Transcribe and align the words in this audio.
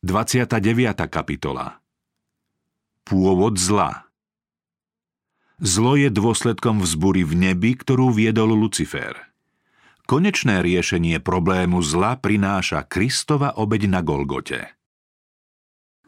29. 0.00 0.56
kapitola 1.12 1.76
Pôvod 3.04 3.60
zla 3.60 4.08
Zlo 5.60 5.92
je 5.92 6.08
dôsledkom 6.08 6.80
vzbury 6.80 7.20
v 7.20 7.36
nebi, 7.36 7.76
ktorú 7.76 8.08
viedol 8.08 8.56
Lucifer. 8.56 9.12
Konečné 10.08 10.64
riešenie 10.64 11.20
problému 11.20 11.84
zla 11.84 12.16
prináša 12.16 12.88
Kristova 12.88 13.60
obeď 13.60 13.92
na 13.92 14.00
Golgote. 14.00 14.72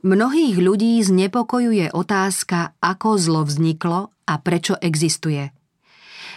Mnohých 0.00 0.56
ľudí 0.56 0.96
znepokojuje 1.04 1.93
otázka, 1.93 2.72
ako 2.80 3.20
zlo 3.20 3.45
vzniklo 3.45 4.09
a 4.24 4.34
prečo 4.40 4.72
existuje. 4.80 5.52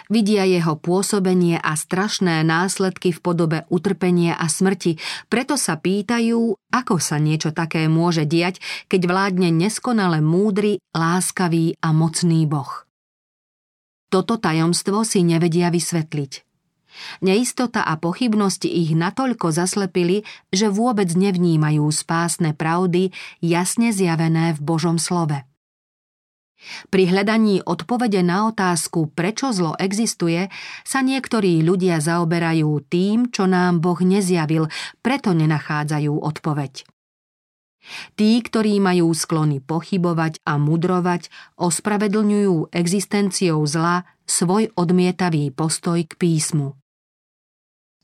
Vidia 0.05 0.45
jeho 0.45 0.77
pôsobenie 0.77 1.57
a 1.57 1.73
strašné 1.73 2.45
následky 2.45 3.09
v 3.09 3.19
podobe 3.19 3.57
utrpenia 3.73 4.37
a 4.37 4.45
smrti, 4.45 5.01
preto 5.27 5.57
sa 5.57 5.81
pýtajú, 5.81 6.53
ako 6.69 6.95
sa 7.01 7.17
niečo 7.17 7.49
také 7.49 7.89
môže 7.89 8.29
diať, 8.29 8.61
keď 8.85 9.01
vládne 9.09 9.49
neskonale 9.49 10.21
múdry, 10.21 10.77
láskavý 10.93 11.77
a 11.81 11.89
mocný 11.89 12.45
Boh. 12.45 12.85
Toto 14.13 14.37
tajomstvo 14.37 15.01
si 15.01 15.25
nevedia 15.25 15.73
vysvetliť. 15.73 16.45
Neistota 17.19 17.83
a 17.83 17.99
pochybnosti 17.99 18.71
ich 18.71 18.95
natoľko 18.95 19.51
zaslepili, 19.51 20.23
že 20.53 20.71
vôbec 20.71 21.11
nevnímajú 21.11 21.83
spásne 21.91 22.55
pravdy 22.55 23.11
jasne 23.43 23.91
zjavené 23.91 24.55
v 24.55 24.59
Božom 24.63 24.95
slove. 24.95 25.43
Pri 26.89 27.11
hľadaní 27.11 27.61
odpovede 27.61 28.23
na 28.25 28.49
otázku, 28.49 29.11
prečo 29.11 29.51
zlo 29.51 29.75
existuje, 29.77 30.47
sa 30.87 31.03
niektorí 31.03 31.61
ľudia 31.61 31.99
zaoberajú 32.01 32.81
tým, 32.87 33.29
čo 33.29 33.45
nám 33.45 33.83
Boh 33.83 33.99
nezjavil, 33.99 34.71
preto 35.03 35.35
nenachádzajú 35.35 36.13
odpoveď. 36.15 36.87
Tí, 38.17 38.41
ktorí 38.41 38.81
majú 38.81 39.13
sklony 39.13 39.61
pochybovať 39.61 40.41
a 40.41 40.57
mudrovať, 40.57 41.29
ospravedlňujú 41.61 42.73
existenciou 42.73 43.61
zla 43.69 44.09
svoj 44.25 44.73
odmietavý 44.73 45.53
postoj 45.53 46.01
k 46.01 46.17
písmu. 46.17 46.73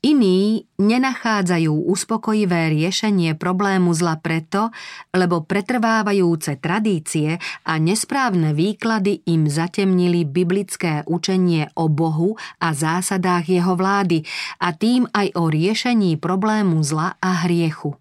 Iní 0.02 0.66
nenachádzajú 0.82 1.86
uspokojivé 1.86 2.74
riešenie 2.74 3.38
problému 3.38 3.94
zla 3.94 4.18
preto, 4.18 4.74
lebo 5.14 5.46
pretrvávajúce 5.46 6.58
tradície 6.58 7.38
a 7.62 7.78
nesprávne 7.78 8.50
výklady 8.50 9.22
im 9.30 9.46
zatemnili 9.46 10.26
biblické 10.26 11.06
učenie 11.06 11.70
o 11.78 11.86
Bohu 11.86 12.34
a 12.58 12.74
zásadách 12.74 13.46
jeho 13.46 13.78
vlády 13.78 14.26
a 14.58 14.74
tým 14.74 15.06
aj 15.06 15.38
o 15.38 15.46
riešení 15.46 16.18
problému 16.18 16.82
zla 16.82 17.14
a 17.22 17.46
hriechu. 17.46 17.94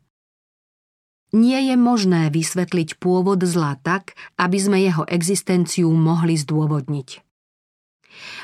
Nie 1.37 1.69
je 1.69 1.77
možné 1.77 2.33
vysvetliť 2.33 2.97
pôvod 2.97 3.45
zla 3.45 3.77
tak, 3.77 4.17
aby 4.41 4.57
sme 4.57 4.81
jeho 4.81 5.05
existenciu 5.05 5.93
mohli 5.93 6.33
zdôvodniť. 6.33 7.30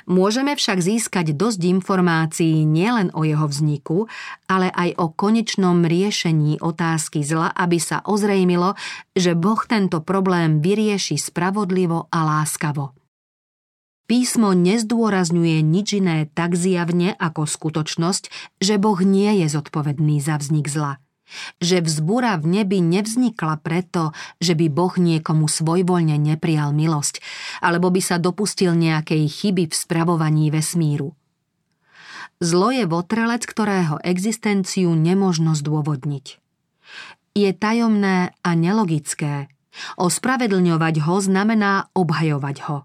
Môžeme 0.08 0.56
však 0.56 0.80
získať 0.80 1.36
dosť 1.36 1.62
informácií 1.68 2.64
nielen 2.64 3.12
o 3.14 3.28
jeho 3.28 3.46
vzniku, 3.48 4.08
ale 4.48 4.72
aj 4.72 4.96
o 4.98 5.12
konečnom 5.12 5.84
riešení 5.84 6.60
otázky 6.64 7.24
zla, 7.24 7.52
aby 7.54 7.78
sa 7.82 8.02
ozrejmilo, 8.06 8.78
že 9.14 9.36
Boh 9.36 9.60
tento 9.68 10.04
problém 10.04 10.60
vyrieši 10.64 11.20
spravodlivo 11.20 12.08
a 12.10 12.20
láskavo. 12.24 12.96
Písmo 14.08 14.56
nezdôrazňuje 14.56 15.60
nič 15.60 16.00
iné 16.00 16.32
tak 16.32 16.56
zjavne 16.56 17.12
ako 17.20 17.44
skutočnosť, 17.44 18.56
že 18.64 18.80
Boh 18.80 19.00
nie 19.04 19.44
je 19.44 19.52
zodpovedný 19.52 20.24
za 20.24 20.40
vznik 20.40 20.72
zla– 20.72 20.96
že 21.60 21.84
vzbúra 21.84 22.40
v 22.40 22.62
nebi 22.62 22.80
nevznikla 22.80 23.60
preto, 23.60 24.16
že 24.40 24.56
by 24.56 24.72
Boh 24.72 24.94
niekomu 24.96 25.52
svojvoľne 25.52 26.16
neprijal 26.16 26.72
milosť, 26.72 27.20
alebo 27.62 27.90
by 27.90 28.02
sa 28.02 28.18
dopustil 28.22 28.78
nejakej 28.78 29.28
chyby 29.28 29.70
v 29.70 29.74
spravovaní 29.74 30.50
vesmíru. 30.54 31.14
Zlo 32.38 32.70
je 32.70 32.86
votrelec, 32.86 33.50
ktorého 33.50 33.98
existenciu 34.06 34.94
nemožno 34.94 35.58
zdôvodniť. 35.58 36.38
Je 37.34 37.50
tajomné 37.54 38.34
a 38.46 38.50
nelogické. 38.54 39.50
Ospravedlňovať 39.98 40.96
ho 41.06 41.18
znamená 41.22 41.90
obhajovať 41.98 42.58
ho. 42.70 42.78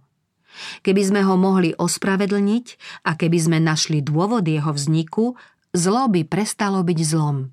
Keby 0.85 1.03
sme 1.05 1.21
ho 1.25 1.41
mohli 1.41 1.73
ospravedlniť 1.77 2.67
a 3.09 3.17
keby 3.17 3.39
sme 3.41 3.59
našli 3.61 4.05
dôvod 4.05 4.45
jeho 4.45 4.73
vzniku, 4.73 5.37
zlo 5.73 6.09
by 6.13 6.29
prestalo 6.29 6.85
byť 6.85 6.99
zlom. 7.01 7.49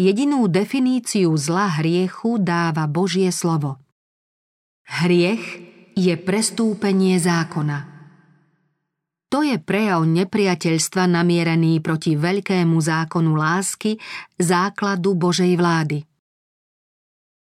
Jedinú 0.00 0.48
definíciu 0.48 1.36
zla 1.36 1.80
hriechu 1.80 2.40
dáva 2.40 2.88
Božie 2.88 3.28
slovo. 3.28 3.76
Hriech 4.88 5.71
je 5.96 6.14
prestúpenie 6.18 7.20
zákona. 7.20 7.90
To 9.32 9.40
je 9.40 9.56
prejav 9.56 10.04
nepriateľstva 10.04 11.08
namierený 11.08 11.80
proti 11.80 12.20
veľkému 12.20 12.76
zákonu 12.76 13.32
lásky, 13.32 13.96
základu 14.36 15.16
Božej 15.16 15.56
vlády. 15.56 16.04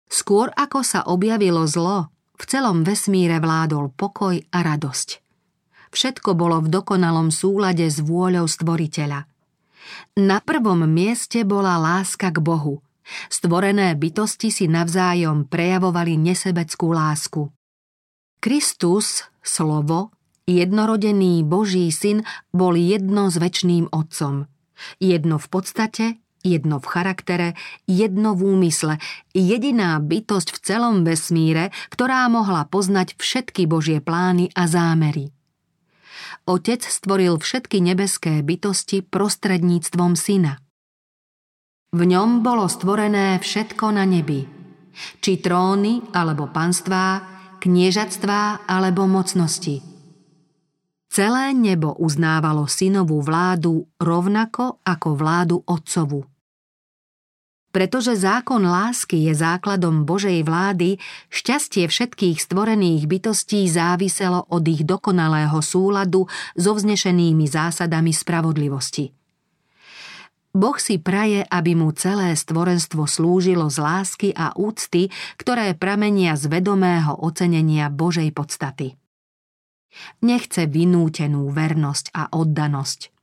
Skôr 0.09 0.53
ako 0.53 0.85
sa 0.85 1.09
objavilo 1.09 1.65
zlo, 1.65 2.13
v 2.37 2.45
celom 2.45 2.85
vesmíre 2.85 3.41
vládol 3.41 3.93
pokoj 3.97 4.37
a 4.37 4.59
radosť. 4.61 5.09
Všetko 5.89 6.37
bolo 6.37 6.61
v 6.61 6.69
dokonalom 6.69 7.33
súlade 7.33 7.89
s 7.89 8.05
vôľou 8.05 8.45
stvoriteľa– 8.45 9.25
na 10.19 10.43
prvom 10.43 10.85
mieste 10.85 11.47
bola 11.47 11.79
láska 11.79 12.35
k 12.35 12.39
Bohu. 12.43 12.85
Stvorené 13.33 13.97
bytosti 13.97 14.53
si 14.53 14.69
navzájom 14.69 15.49
prejavovali 15.49 16.21
nesebeckú 16.21 16.93
lásku. 16.93 17.49
Kristus, 18.39 19.27
slovo, 19.43 20.15
jednorodený 20.47 21.43
Boží 21.43 21.91
syn, 21.91 22.23
bol 22.55 22.79
jedno 22.79 23.35
s 23.35 23.37
väčšným 23.37 23.91
Otcom. 23.91 24.47
Jedno 25.03 25.43
v 25.43 25.47
podstate, 25.51 26.23
jedno 26.47 26.79
v 26.79 26.87
charaktere, 26.87 27.49
jedno 27.91 28.39
v 28.39 28.55
úmysle, 28.55 29.03
jediná 29.35 29.99
bytosť 29.99 30.55
v 30.55 30.59
celom 30.63 31.03
vesmíre, 31.03 31.75
ktorá 31.91 32.31
mohla 32.31 32.63
poznať 32.71 33.19
všetky 33.19 33.67
Božie 33.67 33.99
plány 33.99 34.55
a 34.55 34.71
zámery. 34.71 35.35
Otec 36.47 36.87
stvoril 36.87 37.43
všetky 37.43 37.83
nebeské 37.83 38.41
bytosti 38.47 39.03
prostredníctvom 39.03 40.15
syna. 40.15 40.63
V 41.91 42.07
ňom 42.07 42.47
bolo 42.47 42.71
stvorené 42.71 43.43
všetko 43.43 43.99
na 43.99 44.07
nebi, 44.07 44.47
či 45.19 45.43
tróny 45.43 46.15
alebo 46.15 46.49
panstvá, 46.49 47.38
kniežatstvá 47.69 48.65
alebo 48.65 49.05
mocnosti. 49.05 49.85
Celé 51.13 51.53
nebo 51.53 51.93
uznávalo 52.01 52.65
synovú 52.65 53.21
vládu 53.21 53.85
rovnako 54.01 54.81
ako 54.81 55.09
vládu 55.13 55.61
otcovu. 55.69 56.25
Pretože 57.69 58.17
zákon 58.17 58.65
lásky 58.65 59.29
je 59.29 59.37
základom 59.37 60.09
Božej 60.09 60.41
vlády, 60.49 60.97
šťastie 61.29 61.85
všetkých 61.85 62.41
stvorených 62.41 63.05
bytostí 63.05 63.69
záviselo 63.69 64.49
od 64.49 64.65
ich 64.65 64.89
dokonalého 64.89 65.61
súladu 65.61 66.25
so 66.57 66.73
vznešenými 66.73 67.45
zásadami 67.45 68.17
spravodlivosti. 68.17 69.18
Boh 70.59 70.75
si 70.83 70.99
praje, 70.99 71.47
aby 71.47 71.79
mu 71.79 71.95
celé 71.95 72.35
stvorenstvo 72.35 73.07
slúžilo 73.07 73.71
z 73.71 73.79
lásky 73.79 74.29
a 74.35 74.51
úcty, 74.59 75.07
ktoré 75.39 75.79
pramenia 75.79 76.35
z 76.35 76.51
vedomého 76.51 77.15
ocenenia 77.15 77.87
Božej 77.95 78.35
podstaty. 78.35 78.99
Nechce 80.27 80.67
vynútenú 80.67 81.47
vernosť 81.55 82.11
a 82.11 82.35
oddanosť. 82.35 83.15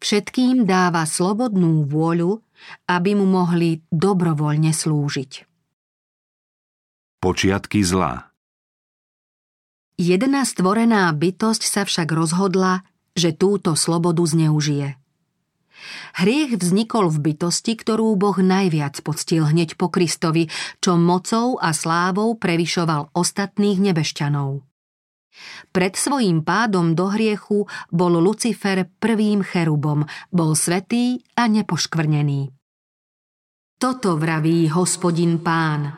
Všetkým 0.00 0.64
dáva 0.64 1.04
slobodnú 1.04 1.84
vôľu, 1.84 2.40
aby 2.88 3.12
mu 3.12 3.28
mohli 3.28 3.84
dobrovoľne 3.92 4.72
slúžiť. 4.72 5.32
Počiatky 7.20 7.84
zla 7.84 8.32
Jedna 10.00 10.48
stvorená 10.48 11.12
bytosť 11.12 11.62
sa 11.62 11.84
však 11.84 12.08
rozhodla, 12.10 12.82
že 13.12 13.36
túto 13.36 13.76
slobodu 13.76 14.24
zneužije. 14.24 15.01
Hriech 16.18 16.58
vznikol 16.58 17.10
v 17.10 17.32
bytosti, 17.32 17.74
ktorú 17.74 18.14
Boh 18.14 18.38
najviac 18.38 19.00
poctil 19.02 19.48
hneď 19.48 19.74
po 19.74 19.90
Kristovi, 19.90 20.46
čo 20.78 20.94
mocou 20.94 21.58
a 21.58 21.74
slávou 21.74 22.38
prevyšoval 22.38 23.10
ostatných 23.16 23.78
nebešťanov. 23.92 24.62
Pred 25.72 25.94
svojím 25.96 26.44
pádom 26.44 26.92
do 26.92 27.08
hriechu 27.08 27.64
bol 27.88 28.12
Lucifer 28.20 28.84
prvým 29.00 29.40
cherubom, 29.40 30.04
bol 30.28 30.52
svetý 30.52 31.24
a 31.32 31.48
nepoškvrnený. 31.48 32.52
Toto 33.80 34.14
vraví 34.20 34.68
hospodin 34.70 35.40
pán. 35.40 35.90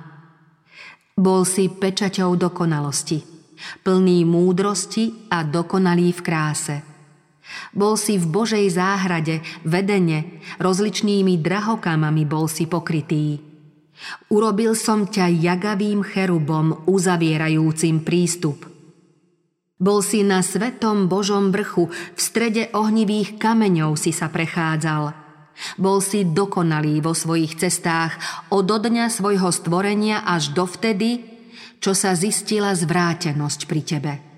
Bol 1.19 1.45
si 1.45 1.69
pečaťou 1.69 2.39
dokonalosti, 2.39 3.21
plný 3.85 4.25
múdrosti 4.25 5.29
a 5.29 5.45
dokonalý 5.45 6.15
v 6.15 6.21
kráse. 6.25 6.94
Bol 7.75 7.99
si 7.99 8.19
v 8.19 8.27
Božej 8.29 8.67
záhrade, 8.75 9.43
vedene, 9.67 10.41
rozličnými 10.59 11.39
drahokamami 11.41 12.23
bol 12.27 12.47
si 12.51 12.67
pokrytý. 12.67 13.39
Urobil 14.31 14.75
som 14.75 15.07
ťa 15.07 15.31
jagavým 15.31 16.03
cherubom, 16.03 16.83
uzavierajúcim 16.91 18.03
prístup. 18.03 18.67
Bol 19.79 20.03
si 20.03 20.23
na 20.23 20.43
svetom 20.43 21.11
Božom 21.11 21.51
vrchu, 21.51 21.91
v 21.91 22.21
strede 22.21 22.71
ohnivých 22.75 23.39
kameňov 23.39 23.99
si 23.99 24.15
sa 24.15 24.31
prechádzal. 24.31 25.13
Bol 25.79 26.03
si 26.03 26.27
dokonalý 26.27 26.99
vo 26.99 27.15
svojich 27.15 27.59
cestách 27.59 28.19
od 28.51 28.67
dňa 28.67 29.07
svojho 29.07 29.51
stvorenia 29.55 30.27
až 30.27 30.51
dovtedy, 30.51 31.23
čo 31.79 31.95
sa 31.95 32.17
zistila 32.19 32.75
zvrátenosť 32.75 33.61
pri 33.71 33.81
tebe. 33.85 34.34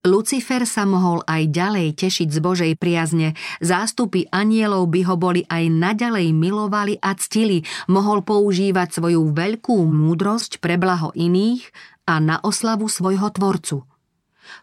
Lucifer 0.00 0.64
sa 0.64 0.88
mohol 0.88 1.20
aj 1.28 1.52
ďalej 1.52 1.92
tešiť 1.92 2.32
z 2.32 2.38
Božej 2.40 2.72
priazne, 2.80 3.36
zástupy 3.60 4.24
anielov 4.32 4.88
by 4.88 5.04
ho 5.04 5.20
boli 5.20 5.44
aj 5.44 5.68
naďalej 5.68 6.32
milovali 6.32 6.96
a 7.04 7.12
ctili, 7.12 7.68
mohol 7.84 8.24
používať 8.24 8.96
svoju 8.96 9.28
veľkú 9.36 9.76
múdrosť 9.92 10.64
pre 10.64 10.80
blaho 10.80 11.12
iných 11.12 11.68
a 12.08 12.16
na 12.16 12.40
oslavu 12.40 12.88
svojho 12.88 13.28
tvorcu. 13.28 13.84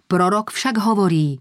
Prorok 0.09 0.49
však 0.49 0.81
hovorí 0.81 1.37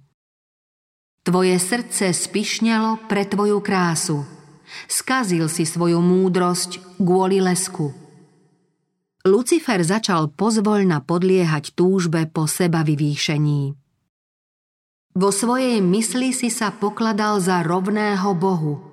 Tvoje 1.24 1.56
srdce 1.56 2.12
spišňalo 2.12 3.08
pre 3.08 3.24
tvoju 3.24 3.64
krásu, 3.64 4.28
skazil 4.92 5.48
si 5.48 5.64
svoju 5.64 6.04
múdrosť 6.04 7.00
kvôli 7.00 7.40
lesku. 7.40 7.96
Lucifer 9.24 9.80
začal 9.80 10.28
pozvoľna 10.36 11.00
podliehať 11.00 11.72
túžbe 11.72 12.28
po 12.28 12.44
seba 12.44 12.84
vyvýšení. 12.84 13.85
Vo 15.16 15.32
svojej 15.32 15.80
mysli 15.80 16.36
si 16.36 16.52
sa 16.52 16.68
pokladal 16.76 17.40
za 17.40 17.64
rovného 17.64 18.36
Bohu. 18.36 18.84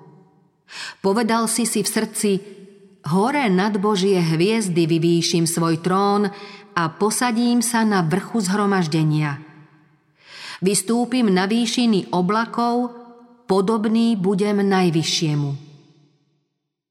Povedal 1.04 1.44
si 1.52 1.68
si 1.68 1.84
v 1.84 1.88
srdci, 1.92 2.30
hore 3.12 3.44
nad 3.52 3.76
Božie 3.76 4.16
hviezdy 4.16 4.88
vyvýšim 4.88 5.44
svoj 5.44 5.84
trón 5.84 6.32
a 6.72 6.82
posadím 6.96 7.60
sa 7.60 7.84
na 7.84 8.00
vrchu 8.00 8.40
zhromaždenia. 8.40 9.36
Vystúpim 10.64 11.28
na 11.28 11.44
výšiny 11.44 12.08
oblakov, 12.08 12.96
podobný 13.44 14.16
budem 14.16 14.64
najvyššiemu. 14.64 15.50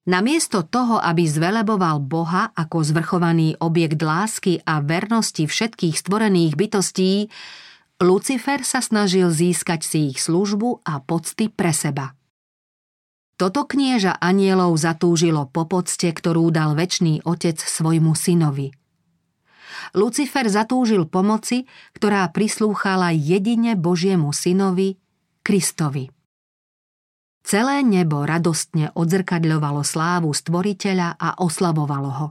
Namiesto 0.03 0.61
toho, 0.67 1.01
aby 1.01 1.25
zveleboval 1.25 2.05
Boha 2.05 2.53
ako 2.53 2.85
zvrchovaný 2.85 3.57
objekt 3.57 3.97
lásky 3.97 4.61
a 4.61 4.77
vernosti 4.83 5.49
všetkých 5.49 5.95
stvorených 5.97 6.53
bytostí, 6.53 7.33
Lucifer 8.01 8.65
sa 8.65 8.81
snažil 8.81 9.29
získať 9.29 9.85
si 9.85 10.15
ich 10.15 10.19
službu 10.23 10.81
a 10.81 11.03
pocty 11.03 11.51
pre 11.51 11.69
seba. 11.75 12.17
Toto 13.37 13.65
knieža 13.65 14.17
anielov 14.21 14.77
zatúžilo 14.77 15.49
po 15.49 15.65
pocte, 15.65 16.09
ktorú 16.13 16.53
dal 16.53 16.77
väčší 16.77 17.25
otec 17.25 17.57
svojmu 17.57 18.13
synovi. 18.13 18.73
Lucifer 19.97 20.47
zatúžil 20.47 21.09
pomoci, 21.09 21.65
ktorá 21.97 22.29
prislúchala 22.29 23.11
jedine 23.11 23.73
Božiemu 23.73 24.31
synovi, 24.31 25.01
Kristovi. 25.43 26.13
Celé 27.43 27.83
nebo 27.83 28.23
radostne 28.23 28.95
odzrkadľovalo 28.95 29.83
slávu 29.83 30.31
stvoriteľa 30.31 31.19
a 31.19 31.29
oslavovalo 31.43 32.11
ho. 32.15 32.27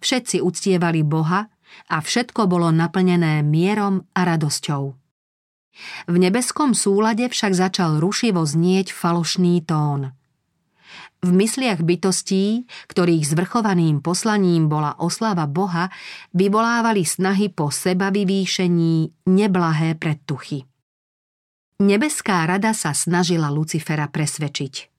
Všetci 0.00 0.40
uctievali 0.40 1.04
Boha, 1.04 1.52
a 1.90 2.02
všetko 2.02 2.48
bolo 2.50 2.72
naplnené 2.72 3.42
mierom 3.46 4.06
a 4.16 4.26
radosťou. 4.26 4.84
V 6.08 6.14
nebeskom 6.16 6.72
súlade 6.72 7.28
však 7.28 7.52
začal 7.52 8.00
rušivo 8.00 8.40
znieť 8.42 8.96
falošný 8.96 9.60
tón. 9.68 10.16
V 11.20 11.30
mysliach 11.32 11.82
bytostí, 11.82 12.64
ktorých 12.88 13.24
zvrchovaným 13.26 14.00
poslaním 14.00 14.70
bola 14.70 14.96
oslava 14.96 15.44
Boha, 15.44 15.92
vyvolávali 16.32 17.02
snahy 17.04 17.52
po 17.52 17.68
seba 17.68 18.08
vyvýšení 18.08 19.26
neblahé 19.28 19.98
predtuchy. 19.98 20.64
Nebeská 21.76 22.48
rada 22.48 22.72
sa 22.72 22.96
snažila 22.96 23.52
Lucifera 23.52 24.08
presvedčiť– 24.08 24.74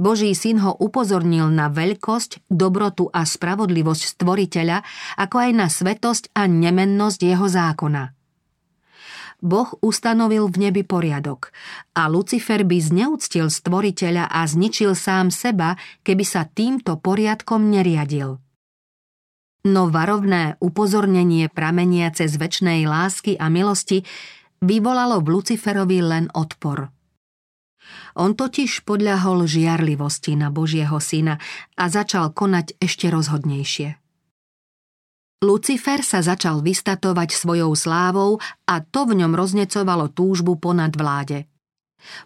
Boží 0.00 0.32
syn 0.32 0.60
ho 0.64 0.72
upozornil 0.74 1.52
na 1.52 1.68
veľkosť, 1.68 2.48
dobrotu 2.48 3.08
a 3.12 3.24
spravodlivosť 3.24 4.02
stvoriteľa, 4.16 4.78
ako 5.20 5.36
aj 5.38 5.50
na 5.52 5.66
svetosť 5.68 6.32
a 6.32 6.48
nemennosť 6.48 7.20
jeho 7.24 7.46
zákona. 7.46 8.16
Boh 9.38 9.70
ustanovil 9.86 10.50
v 10.50 10.56
nebi 10.66 10.82
poriadok 10.82 11.54
a 11.94 12.10
Lucifer 12.10 12.66
by 12.66 12.78
zneúctil 12.82 13.46
stvoriteľa 13.46 14.26
a 14.26 14.42
zničil 14.42 14.98
sám 14.98 15.30
seba, 15.30 15.78
keby 16.02 16.24
sa 16.26 16.42
týmto 16.42 16.98
poriadkom 16.98 17.70
neriadil. 17.70 18.42
No 19.62 19.82
varovné 19.94 20.58
upozornenie 20.58 21.46
prameniace 21.54 22.26
z 22.26 22.34
väčšnej 22.34 22.82
lásky 22.90 23.38
a 23.38 23.46
milosti 23.46 24.02
vyvolalo 24.58 25.22
v 25.22 25.38
Luciferovi 25.38 26.02
len 26.02 26.26
odpor– 26.34 26.90
on 28.18 28.34
totiž 28.34 28.82
podľahol 28.82 29.46
žiarlivosti 29.46 30.34
na 30.34 30.50
Božieho 30.50 30.98
syna 30.98 31.38
a 31.78 31.84
začal 31.86 32.34
konať 32.34 32.74
ešte 32.82 33.06
rozhodnejšie. 33.08 33.94
Lucifer 35.38 36.02
sa 36.02 36.18
začal 36.18 36.66
vystatovať 36.66 37.30
svojou 37.30 37.70
slávou 37.78 38.42
a 38.66 38.82
to 38.82 39.06
v 39.06 39.22
ňom 39.22 39.38
roznecovalo 39.38 40.10
túžbu 40.10 40.58
po 40.58 40.74
nadvláde. 40.74 41.46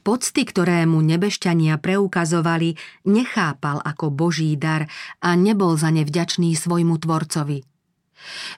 Pocty, 0.01 0.49
ktoré 0.49 0.85
mu 0.89 1.05
nebešťania 1.05 1.77
preukazovali, 1.77 2.77
nechápal 3.09 3.85
ako 3.85 4.09
Boží 4.13 4.57
dar 4.57 4.89
a 5.21 5.37
nebol 5.37 5.77
za 5.77 5.93
ne 5.93 6.09
vďačný 6.09 6.57
svojmu 6.57 7.01
tvorcovi. 7.01 7.65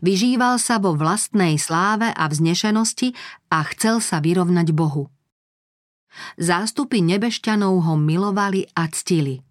Vyžíval 0.05 0.61
sa 0.61 0.77
vo 0.79 0.93
vlastnej 0.95 1.57
sláve 1.57 2.13
a 2.13 2.25
vznešenosti 2.29 3.17
a 3.51 3.65
chcel 3.75 3.99
sa 3.99 4.21
vyrovnať 4.21 4.71
Bohu. 4.71 5.14
Zástupy 6.39 7.03
nebešťanov 7.03 7.75
ho 7.87 7.95
milovali 7.99 8.69
a 8.75 8.87
ctili. 8.91 9.43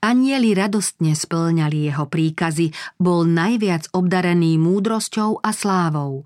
Anieli 0.00 0.56
radostne 0.56 1.12
splňali 1.12 1.92
jeho 1.92 2.08
príkazy, 2.08 2.72
bol 2.96 3.28
najviac 3.28 3.92
obdarený 3.92 4.56
múdrosťou 4.56 5.44
a 5.44 5.50
slávou. 5.52 6.24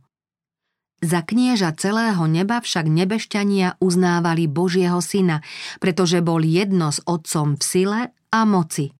Za 1.00 1.24
knieža 1.24 1.72
celého 1.80 2.28
neba 2.28 2.60
však 2.60 2.84
nebešťania 2.84 3.80
uznávali 3.80 4.44
Božieho 4.46 5.00
syna, 5.00 5.40
pretože 5.80 6.20
bol 6.20 6.44
jedno 6.44 6.92
s 6.92 7.00
otcom 7.08 7.56
v 7.56 7.62
sile 7.64 8.00
a 8.28 8.40
moci. 8.44 8.92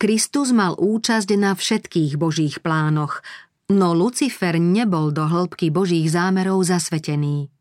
Kristus 0.00 0.50
mal 0.50 0.74
účasť 0.74 1.30
na 1.38 1.54
všetkých 1.54 2.18
Božích 2.18 2.58
plánoch, 2.58 3.22
no 3.70 3.94
Lucifer 3.94 4.58
nebol 4.58 5.14
do 5.14 5.30
hĺbky 5.30 5.70
Božích 5.70 6.10
zámerov 6.10 6.66
zasvetený. 6.66 7.52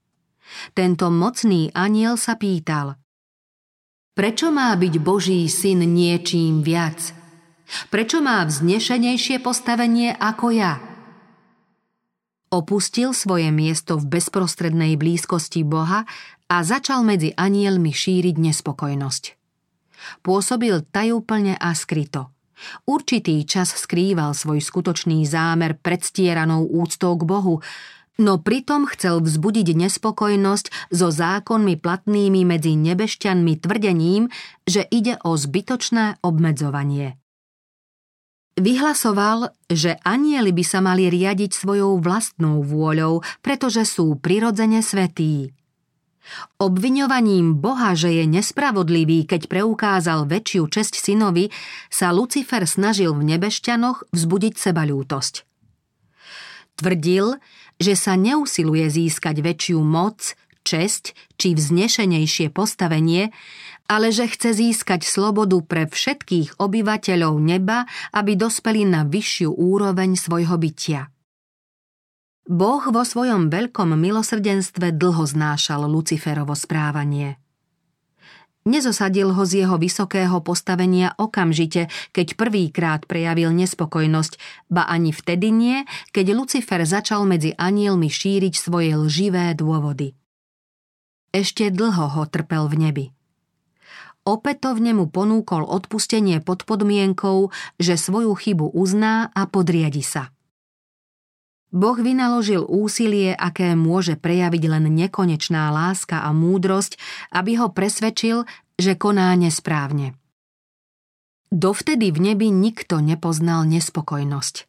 Tento 0.74 1.10
mocný 1.14 1.70
aniel 1.74 2.18
sa 2.20 2.36
pýtal 2.36 3.00
Prečo 4.20 4.52
má 4.52 4.76
byť 4.76 4.94
Boží 5.00 5.48
syn 5.48 5.96
niečím 5.96 6.60
viac? 6.60 7.16
Prečo 7.88 8.20
má 8.20 8.44
vznešenejšie 8.44 9.40
postavenie 9.40 10.12
ako 10.12 10.48
ja? 10.52 10.82
Opustil 12.50 13.14
svoje 13.14 13.54
miesto 13.54 13.96
v 13.96 14.20
bezprostrednej 14.20 14.98
blízkosti 14.98 15.62
Boha 15.62 16.04
a 16.50 16.58
začal 16.66 17.06
medzi 17.06 17.30
anielmi 17.38 17.94
šíriť 17.94 18.36
nespokojnosť. 18.42 19.24
Pôsobil 20.26 20.82
tajúplne 20.90 21.56
a 21.56 21.72
skryto. 21.78 22.34
Určitý 22.90 23.46
čas 23.48 23.72
skrýval 23.72 24.36
svoj 24.36 24.60
skutočný 24.60 25.24
zámer 25.24 25.80
predstieranou 25.80 26.68
úctou 26.68 27.16
k 27.16 27.24
Bohu, 27.24 27.64
no 28.20 28.38
pritom 28.38 28.86
chcel 28.92 29.24
vzbudiť 29.24 29.74
nespokojnosť 29.74 30.92
so 30.92 31.08
zákonmi 31.10 31.80
platnými 31.80 32.44
medzi 32.44 32.76
nebešťanmi 32.76 33.54
tvrdením, 33.64 34.28
že 34.68 34.84
ide 34.84 35.18
o 35.24 35.40
zbytočné 35.40 36.20
obmedzovanie. 36.22 37.16
Vyhlasoval, 38.60 39.56
že 39.72 39.96
anieli 40.04 40.52
by 40.52 40.64
sa 40.68 40.84
mali 40.84 41.08
riadiť 41.08 41.56
svojou 41.56 42.04
vlastnou 42.04 42.60
vôľou, 42.60 43.24
pretože 43.40 43.88
sú 43.88 44.20
prirodzene 44.20 44.84
svetí. 44.84 45.56
Obviňovaním 46.60 47.58
Boha, 47.58 47.96
že 47.96 48.12
je 48.12 48.28
nespravodlivý, 48.28 49.26
keď 49.26 49.48
preukázal 49.48 50.28
väčšiu 50.28 50.68
česť 50.68 50.94
synovi, 51.00 51.50
sa 51.88 52.12
Lucifer 52.12 52.68
snažil 52.68 53.16
v 53.16 53.34
nebešťanoch 53.34 54.12
vzbudiť 54.12 54.54
sebalútosť. 54.60 55.48
Tvrdil, 56.78 57.40
že 57.80 57.96
sa 57.96 58.20
neusiluje 58.20 58.86
získať 58.92 59.40
väčšiu 59.40 59.80
moc, 59.80 60.36
česť 60.68 61.16
či 61.40 61.56
vznešenejšie 61.56 62.52
postavenie, 62.52 63.32
ale 63.90 64.14
že 64.14 64.30
chce 64.30 64.54
získať 64.54 65.02
slobodu 65.02 65.58
pre 65.66 65.90
všetkých 65.90 66.62
obyvateľov 66.62 67.34
neba, 67.42 67.90
aby 68.14 68.38
dospeli 68.38 68.86
na 68.86 69.02
vyššiu 69.08 69.50
úroveň 69.50 70.14
svojho 70.14 70.60
bytia. 70.62 71.10
Boh 72.50 72.82
vo 72.82 73.02
svojom 73.06 73.50
veľkom 73.50 73.94
milosrdenstve 73.98 74.94
dlho 74.94 75.26
znášal 75.26 75.86
Luciferovo 75.90 76.54
správanie. 76.54 77.49
Nezosadil 78.70 79.34
ho 79.34 79.44
z 79.50 79.66
jeho 79.66 79.82
vysokého 79.82 80.46
postavenia 80.46 81.18
okamžite, 81.18 81.90
keď 82.14 82.38
prvýkrát 82.38 83.02
prejavil 83.10 83.50
nespokojnosť, 83.58 84.38
ba 84.70 84.86
ani 84.86 85.10
vtedy 85.10 85.50
nie, 85.50 85.90
keď 86.14 86.38
Lucifer 86.38 86.86
začal 86.86 87.26
medzi 87.26 87.58
anielmi 87.58 88.14
šíriť 88.14 88.54
svoje 88.54 88.94
lživé 88.94 89.58
dôvody. 89.58 90.14
Ešte 91.34 91.74
dlho 91.74 92.14
ho 92.14 92.24
trpel 92.30 92.70
v 92.70 92.76
nebi. 92.78 93.06
Opätovne 94.30 94.94
mu 94.94 95.10
ponúkol 95.10 95.66
odpustenie 95.66 96.38
pod 96.38 96.70
podmienkou, 96.70 97.50
že 97.82 97.98
svoju 97.98 98.38
chybu 98.38 98.70
uzná 98.78 99.34
a 99.34 99.50
podriadi 99.50 100.06
sa. 100.06 100.30
Boh 101.70 101.94
vynaložil 101.94 102.66
úsilie, 102.66 103.38
aké 103.38 103.78
môže 103.78 104.18
prejaviť 104.18 104.64
len 104.66 104.90
nekonečná 104.90 105.70
láska 105.70 106.26
a 106.26 106.34
múdrosť, 106.34 106.98
aby 107.30 107.62
ho 107.62 107.70
presvedčil, 107.70 108.50
že 108.74 108.98
koná 108.98 109.30
nesprávne. 109.38 110.18
Dovtedy 111.54 112.10
v 112.10 112.34
nebi 112.34 112.50
nikto 112.50 113.02
nepoznal 113.02 113.70
nespokojnosť. 113.70 114.66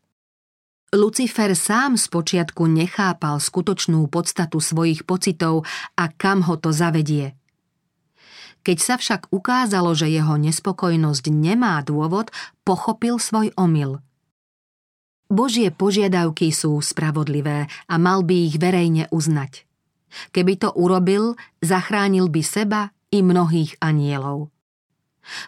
Lucifer 0.92 1.56
sám 1.56 1.96
spočiatku 1.96 2.68
nechápal 2.68 3.40
skutočnú 3.40 4.04
podstatu 4.12 4.60
svojich 4.60 5.08
pocitov 5.08 5.64
a 5.96 6.10
kam 6.12 6.44
ho 6.44 6.60
to 6.60 6.68
zavedie. 6.68 7.32
Keď 8.60 8.76
sa 8.76 8.94
však 9.00 9.32
ukázalo, 9.32 9.96
že 9.96 10.12
jeho 10.12 10.36
nespokojnosť 10.36 11.32
nemá 11.32 11.80
dôvod, 11.80 12.28
pochopil 12.60 13.16
svoj 13.16 13.56
omyl– 13.56 14.04
Božie 15.30 15.70
požiadavky 15.70 16.50
sú 16.50 16.82
spravodlivé 16.82 17.70
a 17.86 17.94
mal 18.02 18.26
by 18.26 18.50
ich 18.50 18.58
verejne 18.58 19.06
uznať. 19.14 19.62
Keby 20.34 20.58
to 20.58 20.74
urobil, 20.74 21.38
zachránil 21.62 22.26
by 22.26 22.42
seba 22.42 22.90
i 23.14 23.22
mnohých 23.22 23.78
anielov. 23.78 24.50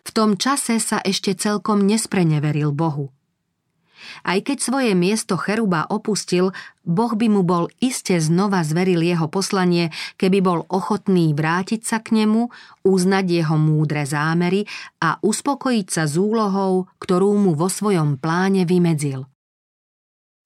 V 0.07 0.11
tom 0.15 0.39
čase 0.39 0.79
sa 0.79 1.03
ešte 1.03 1.35
celkom 1.35 1.83
nespreneveril 1.83 2.71
Bohu. 2.71 3.11
Aj 4.23 4.39
keď 4.43 4.59
svoje 4.59 4.93
miesto 4.99 5.39
cheruba 5.39 5.87
opustil, 5.87 6.51
Boh 6.83 7.15
by 7.15 7.27
mu 7.31 7.43
bol 7.47 7.71
iste 7.79 8.19
znova 8.19 8.67
zveril 8.67 9.03
jeho 9.03 9.31
poslanie, 9.31 9.95
keby 10.19 10.39
bol 10.43 10.61
ochotný 10.71 11.31
vrátiť 11.35 11.83
sa 11.87 11.99
k 12.03 12.23
nemu, 12.23 12.51
uznať 12.83 13.25
jeho 13.31 13.57
múdre 13.59 14.03
zámery 14.03 14.67
a 14.99 15.23
uspokojiť 15.23 15.87
sa 15.87 16.05
s 16.11 16.19
úlohou, 16.19 16.91
ktorú 16.99 17.35
mu 17.39 17.55
vo 17.55 17.71
svojom 17.71 18.19
pláne 18.19 18.67
vymedzil. 18.67 19.32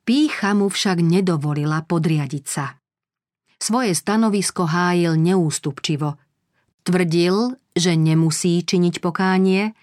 Pícha 0.06 0.54
mu 0.54 0.70
však 0.70 1.02
nedovolila 1.02 1.82
podriadiť 1.82 2.44
sa. 2.46 2.78
Svoje 3.58 3.90
stanovisko 3.90 4.62
hájil 4.62 5.18
neústupčivo. 5.18 6.14
Tvrdil, 6.86 7.58
že 7.74 7.98
nemusí 7.98 8.62
činiť 8.62 9.02
pokánie 9.02 9.74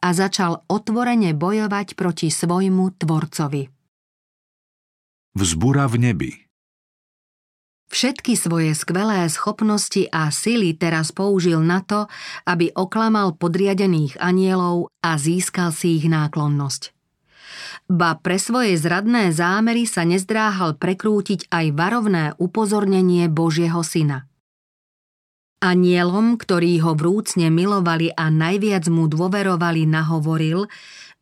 a 0.00 0.08
začal 0.16 0.64
otvorene 0.72 1.36
bojovať 1.36 1.92
proti 1.92 2.32
svojmu 2.32 2.96
tvorcovi. 2.96 3.68
Vzbura 5.36 5.84
v 5.92 5.96
nebi 6.00 6.32
Všetky 7.92 8.32
svoje 8.34 8.72
skvelé 8.72 9.28
schopnosti 9.28 10.08
a 10.08 10.32
sily 10.32 10.72
teraz 10.72 11.12
použil 11.12 11.60
na 11.60 11.84
to, 11.84 12.08
aby 12.48 12.72
oklamal 12.72 13.36
podriadených 13.36 14.16
anielov 14.24 14.88
a 15.04 15.20
získal 15.20 15.70
si 15.70 16.00
ich 16.00 16.08
náklonnosť 16.08 16.95
ba 17.86 18.18
pre 18.18 18.40
svoje 18.40 18.76
zradné 18.80 19.30
zámery 19.30 19.84
sa 19.84 20.02
nezdráhal 20.02 20.76
prekrútiť 20.80 21.50
aj 21.52 21.66
varovné 21.74 22.24
upozornenie 22.40 23.28
Božieho 23.28 23.80
syna. 23.84 24.26
Anielom, 25.60 26.36
ktorí 26.36 26.78
ho 26.84 26.92
vrúcne 26.92 27.48
milovali 27.48 28.12
a 28.12 28.28
najviac 28.28 28.92
mu 28.92 29.08
dôverovali, 29.08 29.88
nahovoril, 29.88 30.68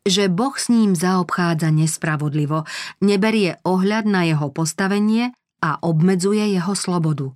že 0.05 0.29
Boh 0.29 0.53
s 0.53 0.69
ním 0.69 0.93
zaobchádza 0.93 1.73
nespravodlivo, 1.73 2.67
neberie 3.01 3.57
ohľad 3.65 4.05
na 4.05 4.27
jeho 4.27 4.53
postavenie 4.53 5.33
a 5.65 5.81
obmedzuje 5.81 6.53
jeho 6.53 6.77
slobodu. 6.77 7.33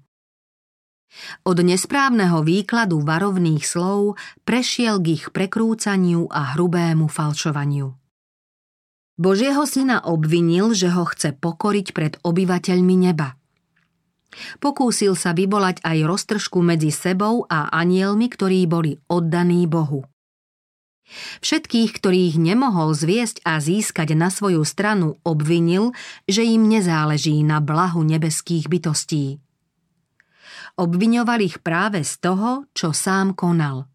Od 1.41 1.57
nesprávneho 1.57 2.45
výkladu 2.45 3.01
varovných 3.01 3.65
slov 3.65 4.13
prešiel 4.45 5.01
k 5.01 5.17
ich 5.17 5.25
prekrúcaniu 5.33 6.29
a 6.29 6.53
hrubému 6.53 7.09
falšovaniu. 7.09 7.98
Božieho 9.19 9.67
syna 9.67 9.99
obvinil, 9.99 10.71
že 10.71 10.87
ho 10.95 11.03
chce 11.03 11.35
pokoriť 11.35 11.87
pred 11.91 12.13
obyvateľmi 12.23 12.95
neba. 12.95 13.35
Pokúsil 14.63 15.19
sa 15.19 15.35
vyvolať 15.35 15.83
aj 15.83 16.07
roztržku 16.07 16.63
medzi 16.63 16.87
sebou 16.87 17.43
a 17.51 17.67
anielmi, 17.67 18.31
ktorí 18.31 18.63
boli 18.63 18.95
oddaní 19.11 19.67
Bohu. 19.67 20.07
Všetkých, 21.43 21.99
ktorých 21.99 22.35
nemohol 22.39 22.93
zviesť 22.93 23.41
a 23.43 23.59
získať 23.59 24.13
na 24.13 24.31
svoju 24.31 24.61
stranu, 24.63 25.19
obvinil, 25.25 25.91
že 26.29 26.45
im 26.45 26.69
nezáleží 26.69 27.41
na 27.43 27.59
blahu 27.59 28.05
nebeských 28.05 28.71
bytostí. 28.71 29.41
Obviňoval 30.79 31.39
ich 31.43 31.59
práve 31.59 32.07
z 32.07 32.13
toho, 32.23 32.69
čo 32.71 32.95
sám 32.95 33.35
konal. 33.35 33.89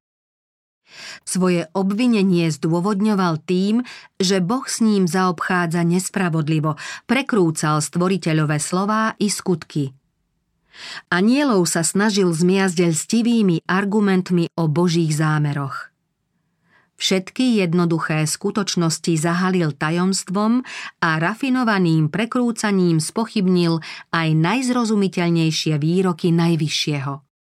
Svoje 1.24 1.66
obvinenie 1.72 2.50
zdôvodňoval 2.52 3.42
tým, 3.44 3.82
že 4.20 4.38
Boh 4.44 4.64
s 4.64 4.80
ním 4.84 5.08
zaobchádza 5.08 5.82
nespravodlivo, 5.82 6.76
prekrúcal 7.08 7.80
stvoriteľové 7.80 8.58
slová 8.60 9.16
i 9.18 9.28
skutky. 9.30 9.94
Anielov 11.10 11.70
sa 11.70 11.86
snažil 11.86 12.34
zmiasť 12.34 12.90
lstivými 12.90 13.62
argumentmi 13.70 14.50
o 14.58 14.66
Božích 14.66 15.14
zámeroch. 15.14 15.94
Všetky 16.94 17.58
jednoduché 17.58 18.22
skutočnosti 18.22 19.18
zahalil 19.18 19.74
tajomstvom 19.74 20.62
a 21.02 21.10
rafinovaným 21.18 22.06
prekrúcaním 22.06 23.02
spochybnil 23.02 23.82
aj 24.14 24.28
najzrozumiteľnejšie 24.34 25.74
výroky 25.74 26.30
Najvyššieho. 26.30 27.33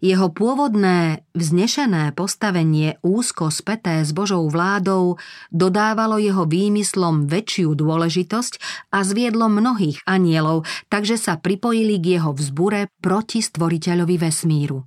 Jeho 0.00 0.32
pôvodné, 0.32 1.28
vznešené 1.36 2.16
postavenie 2.16 2.96
úzko 3.04 3.52
späté 3.52 4.00
s 4.00 4.16
Božou 4.16 4.48
vládou 4.48 5.20
dodávalo 5.52 6.16
jeho 6.16 6.48
výmyslom 6.48 7.28
väčšiu 7.28 7.76
dôležitosť 7.76 8.52
a 8.96 9.04
zviedlo 9.04 9.52
mnohých 9.52 10.00
anielov, 10.08 10.64
takže 10.88 11.20
sa 11.20 11.36
pripojili 11.36 12.00
k 12.00 12.16
jeho 12.16 12.32
vzbure 12.32 12.88
proti 13.04 13.44
stvoriteľovi 13.44 14.16
vesmíru. 14.16 14.80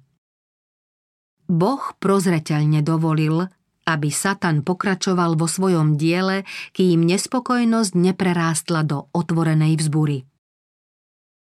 Boh 1.46 1.84
prozreteľne 2.02 2.82
dovolil, 2.82 3.46
aby 3.86 4.10
Satan 4.10 4.66
pokračoval 4.66 5.38
vo 5.38 5.46
svojom 5.46 5.94
diele, 5.94 6.42
kým 6.74 7.06
nespokojnosť 7.06 7.94
neprerástla 7.94 8.82
do 8.82 9.14
otvorenej 9.14 9.78
vzbury. 9.78 10.26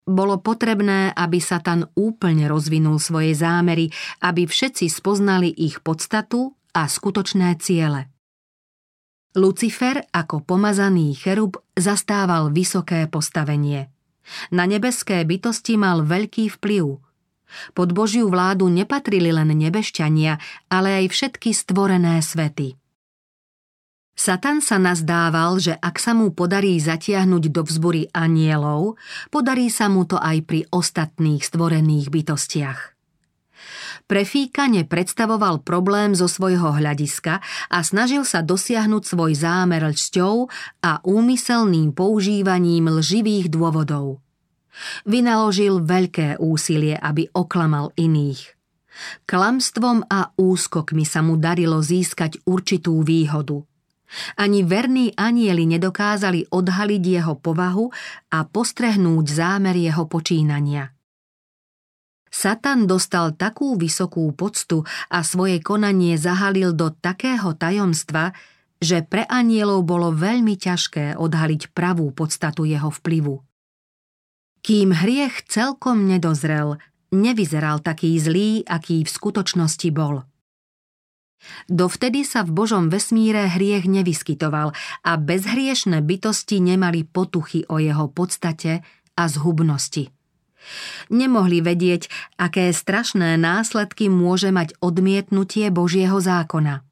Bolo 0.03 0.43
potrebné, 0.43 1.15
aby 1.15 1.39
Satan 1.39 1.87
úplne 1.95 2.51
rozvinul 2.51 2.99
svoje 2.99 3.39
zámery, 3.39 3.87
aby 4.19 4.51
všetci 4.51 4.91
spoznali 4.91 5.47
ich 5.47 5.79
podstatu 5.79 6.59
a 6.75 6.91
skutočné 6.91 7.55
ciele. 7.63 8.11
Lucifer 9.39 10.03
ako 10.11 10.45
pomazaný 10.45 11.15
cherub 11.17 11.57
zastával 11.79 12.51
vysoké 12.51 13.07
postavenie. 13.07 13.89
Na 14.51 14.67
nebeské 14.67 15.23
bytosti 15.23 15.79
mal 15.79 16.03
veľký 16.03 16.51
vplyv. 16.59 16.99
Pod 17.73 17.89
Božiu 17.95 18.27
vládu 18.27 18.67
nepatrili 18.69 19.31
len 19.31 19.55
nebešťania, 19.55 20.67
ale 20.67 21.05
aj 21.05 21.07
všetky 21.15 21.55
stvorené 21.55 22.19
svety. 22.21 22.82
Satan 24.23 24.63
sa 24.63 24.79
nazdával, 24.79 25.59
že 25.59 25.75
ak 25.75 25.99
sa 25.99 26.15
mu 26.15 26.31
podarí 26.31 26.79
zatiahnuť 26.79 27.51
do 27.51 27.67
vzbury 27.67 28.07
anielov, 28.15 28.95
podarí 29.35 29.67
sa 29.67 29.91
mu 29.91 30.07
to 30.07 30.15
aj 30.15 30.47
pri 30.47 30.63
ostatných 30.71 31.43
stvorených 31.43 32.07
bytostiach. 32.07 32.81
Prefíkane 34.07 34.87
predstavoval 34.87 35.67
problém 35.67 36.15
zo 36.15 36.31
svojho 36.31 36.71
hľadiska 36.71 37.43
a 37.67 37.79
snažil 37.83 38.23
sa 38.23 38.47
dosiahnuť 38.47 39.03
svoj 39.03 39.35
zámer 39.35 39.83
lčťou 39.91 40.47
a 40.87 41.03
úmyselným 41.03 41.91
používaním 41.91 42.95
lživých 43.03 43.51
dôvodov. 43.51 44.23
Vynaložil 45.03 45.83
veľké 45.83 46.39
úsilie, 46.39 46.95
aby 46.95 47.27
oklamal 47.35 47.91
iných. 47.99 48.55
Klamstvom 49.27 50.07
a 50.07 50.31
úskokmi 50.39 51.03
sa 51.03 51.27
mu 51.27 51.35
darilo 51.35 51.83
získať 51.83 52.39
určitú 52.47 53.03
výhodu– 53.03 53.67
ani 54.37 54.63
verní 54.67 55.13
anieli 55.17 55.65
nedokázali 55.67 56.51
odhaliť 56.51 57.03
jeho 57.03 57.35
povahu 57.39 57.91
a 58.33 58.39
postrehnúť 58.47 59.27
zámer 59.29 59.77
jeho 59.77 60.09
počínania. 60.09 60.93
Satan 62.33 62.89
dostal 62.89 63.37
takú 63.37 63.77
vysokú 63.77 64.33
poctu 64.33 64.89
a 65.13 65.21
svoje 65.21 65.61
konanie 65.61 66.17
zahalil 66.17 66.73
do 66.73 66.89
takého 66.89 67.53
tajomstva, 67.53 68.33
že 68.81 69.05
pre 69.05 69.29
anielov 69.29 69.85
bolo 69.85 70.11
veľmi 70.17 70.57
ťažké 70.57 71.21
odhaliť 71.21 71.77
pravú 71.77 72.09
podstatu 72.11 72.65
jeho 72.65 72.89
vplyvu. 72.89 73.45
Kým 74.65 74.97
hriech 74.97 75.45
celkom 75.45 76.09
nedozrel, 76.09 76.81
nevyzeral 77.13 77.85
taký 77.85 78.17
zlý, 78.17 78.65
aký 78.65 79.05
v 79.05 79.11
skutočnosti 79.13 79.89
bol. 79.93 80.25
Dovtedy 81.67 82.23
sa 82.23 82.47
v 82.47 82.55
Božom 82.55 82.89
vesmíre 82.91 83.51
hriech 83.51 83.87
nevyskytoval 83.87 84.75
a 85.03 85.13
bezhriešne 85.19 85.99
bytosti 86.03 86.63
nemali 86.63 87.03
potuchy 87.07 87.67
o 87.67 87.83
jeho 87.83 88.07
podstate 88.11 88.87
a 89.19 89.23
zhubnosti. 89.27 90.11
Nemohli 91.11 91.59
vedieť, 91.59 92.07
aké 92.39 92.71
strašné 92.71 93.35
následky 93.35 94.07
môže 94.07 94.55
mať 94.55 94.79
odmietnutie 94.79 95.69
Božieho 95.75 96.23
zákona. 96.23 96.87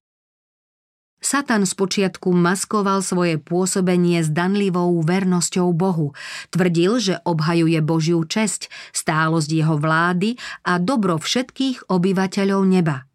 Satan 1.21 1.69
spočiatku 1.69 2.33
maskoval 2.33 3.05
svoje 3.05 3.37
pôsobenie 3.37 4.25
s 4.25 4.33
danlivou 4.33 5.05
vernosťou 5.05 5.69
Bohu. 5.77 6.17
Tvrdil, 6.49 6.97
že 6.97 7.15
obhajuje 7.29 7.77
Božiu 7.85 8.25
česť, 8.25 8.73
stálosť 8.97 9.51
jeho 9.53 9.77
vlády 9.77 10.41
a 10.65 10.81
dobro 10.81 11.21
všetkých 11.21 11.93
obyvateľov 11.93 12.65
neba. 12.65 13.10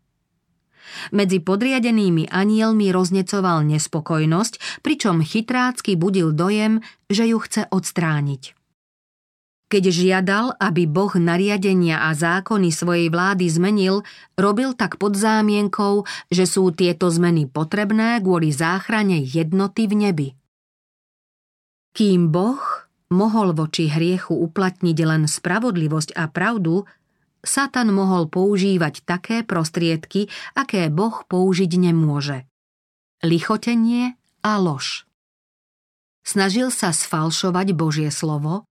Medzi 1.12 1.42
podriadenými 1.42 2.30
anielmi 2.30 2.90
roznecoval 2.90 3.66
nespokojnosť, 3.66 4.84
pričom 4.86 5.22
chytrácky 5.22 5.98
budil 6.00 6.32
dojem, 6.32 6.84
že 7.08 7.30
ju 7.30 7.38
chce 7.42 7.68
odstrániť. 7.70 8.56
Keď 9.66 9.84
žiadal, 9.90 10.54
aby 10.62 10.86
Boh 10.86 11.10
nariadenia 11.18 12.06
a 12.06 12.14
zákony 12.14 12.70
svojej 12.70 13.10
vlády 13.10 13.50
zmenil, 13.50 14.06
robil 14.38 14.78
tak 14.78 15.02
pod 15.02 15.18
zámienkou, 15.18 16.06
že 16.30 16.46
sú 16.46 16.70
tieto 16.70 17.10
zmeny 17.10 17.50
potrebné 17.50 18.22
kvôli 18.22 18.54
záchrane 18.54 19.26
jednoty 19.26 19.90
v 19.90 19.94
nebi. 19.98 20.30
Kým 21.98 22.30
Boh 22.30 22.62
mohol 23.10 23.58
voči 23.58 23.90
hriechu 23.90 24.38
uplatniť 24.38 24.98
len 25.02 25.26
spravodlivosť 25.26 26.14
a 26.14 26.30
pravdu, 26.30 26.86
Satan 27.46 27.94
mohol 27.94 28.26
používať 28.28 29.06
také 29.06 29.46
prostriedky, 29.46 30.28
aké 30.58 30.90
Boh 30.90 31.22
použiť 31.30 31.72
nemôže. 31.78 32.50
Lichotenie 33.22 34.18
a 34.42 34.58
lož. 34.58 35.06
Snažil 36.26 36.74
sa 36.74 36.90
sfalšovať 36.90 37.78
Božie 37.78 38.10
slovo, 38.10 38.66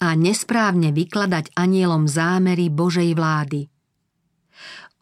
a 0.00 0.12
nesprávne 0.16 0.92
vykladať 0.92 1.52
anielom 1.56 2.08
zámery 2.08 2.68
Božej 2.68 3.12
vlády. 3.16 3.68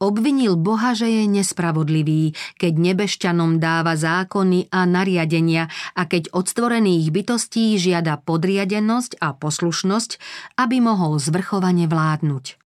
Obvinil 0.02 0.58
Boha, 0.58 0.92
že 0.92 1.06
je 1.06 1.24
nespravodlivý, 1.30 2.34
keď 2.58 2.72
nebešťanom 2.76 3.62
dáva 3.62 3.94
zákony 3.94 4.68
a 4.74 4.84
nariadenia 4.84 5.70
a 5.94 6.02
keď 6.10 6.34
od 6.34 6.50
stvorených 6.50 7.14
bytostí 7.14 7.78
žiada 7.78 8.18
podriadenosť 8.18 9.22
a 9.22 9.32
poslušnosť, 9.38 10.10
aby 10.58 10.82
mohol 10.82 11.22
zvrchovane 11.22 11.86
vládnuť. 11.86 12.63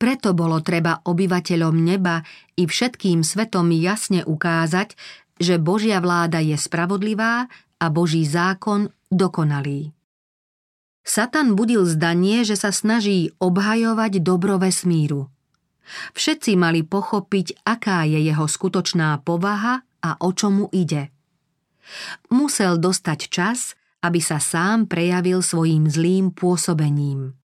Preto 0.00 0.32
bolo 0.32 0.64
treba 0.64 1.04
obyvateľom 1.04 1.76
neba 1.76 2.24
i 2.56 2.64
všetkým 2.64 3.20
svetom 3.20 3.68
jasne 3.68 4.24
ukázať, 4.24 4.96
že 5.36 5.60
Božia 5.60 6.00
vláda 6.00 6.40
je 6.40 6.56
spravodlivá 6.56 7.52
a 7.76 7.86
Boží 7.92 8.24
zákon 8.24 8.88
dokonalý. 9.12 9.92
Satan 11.04 11.52
budil 11.52 11.84
zdanie, 11.84 12.48
že 12.48 12.56
sa 12.56 12.72
snaží 12.72 13.36
obhajovať 13.44 14.24
dobro 14.24 14.56
vesmíru. 14.56 15.28
Všetci 16.16 16.56
mali 16.56 16.80
pochopiť, 16.80 17.60
aká 17.66 18.08
je 18.08 18.24
jeho 18.24 18.46
skutočná 18.48 19.20
povaha 19.20 19.84
a 20.00 20.16
o 20.16 20.30
čomu 20.32 20.72
ide. 20.72 21.12
Musel 22.32 22.80
dostať 22.80 23.20
čas, 23.28 23.74
aby 24.00 24.22
sa 24.22 24.40
sám 24.40 24.88
prejavil 24.88 25.44
svojim 25.44 25.90
zlým 25.90 26.32
pôsobením. 26.32 27.39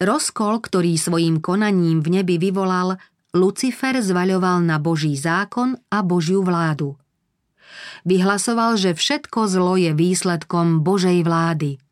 Rozkol, 0.00 0.64
ktorý 0.64 0.96
svojim 0.96 1.44
konaním 1.44 2.00
v 2.00 2.20
nebi 2.20 2.40
vyvolal, 2.40 2.96
Lucifer 3.36 4.00
zvaľoval 4.00 4.64
na 4.64 4.80
Boží 4.80 5.14
zákon 5.14 5.76
a 5.92 6.02
Božiu 6.02 6.42
vládu. 6.42 6.96
Vyhlasoval, 8.02 8.80
že 8.80 8.96
všetko 8.96 9.46
zlo 9.46 9.76
je 9.76 9.92
výsledkom 9.92 10.80
Božej 10.80 11.22
vlády– 11.22 11.76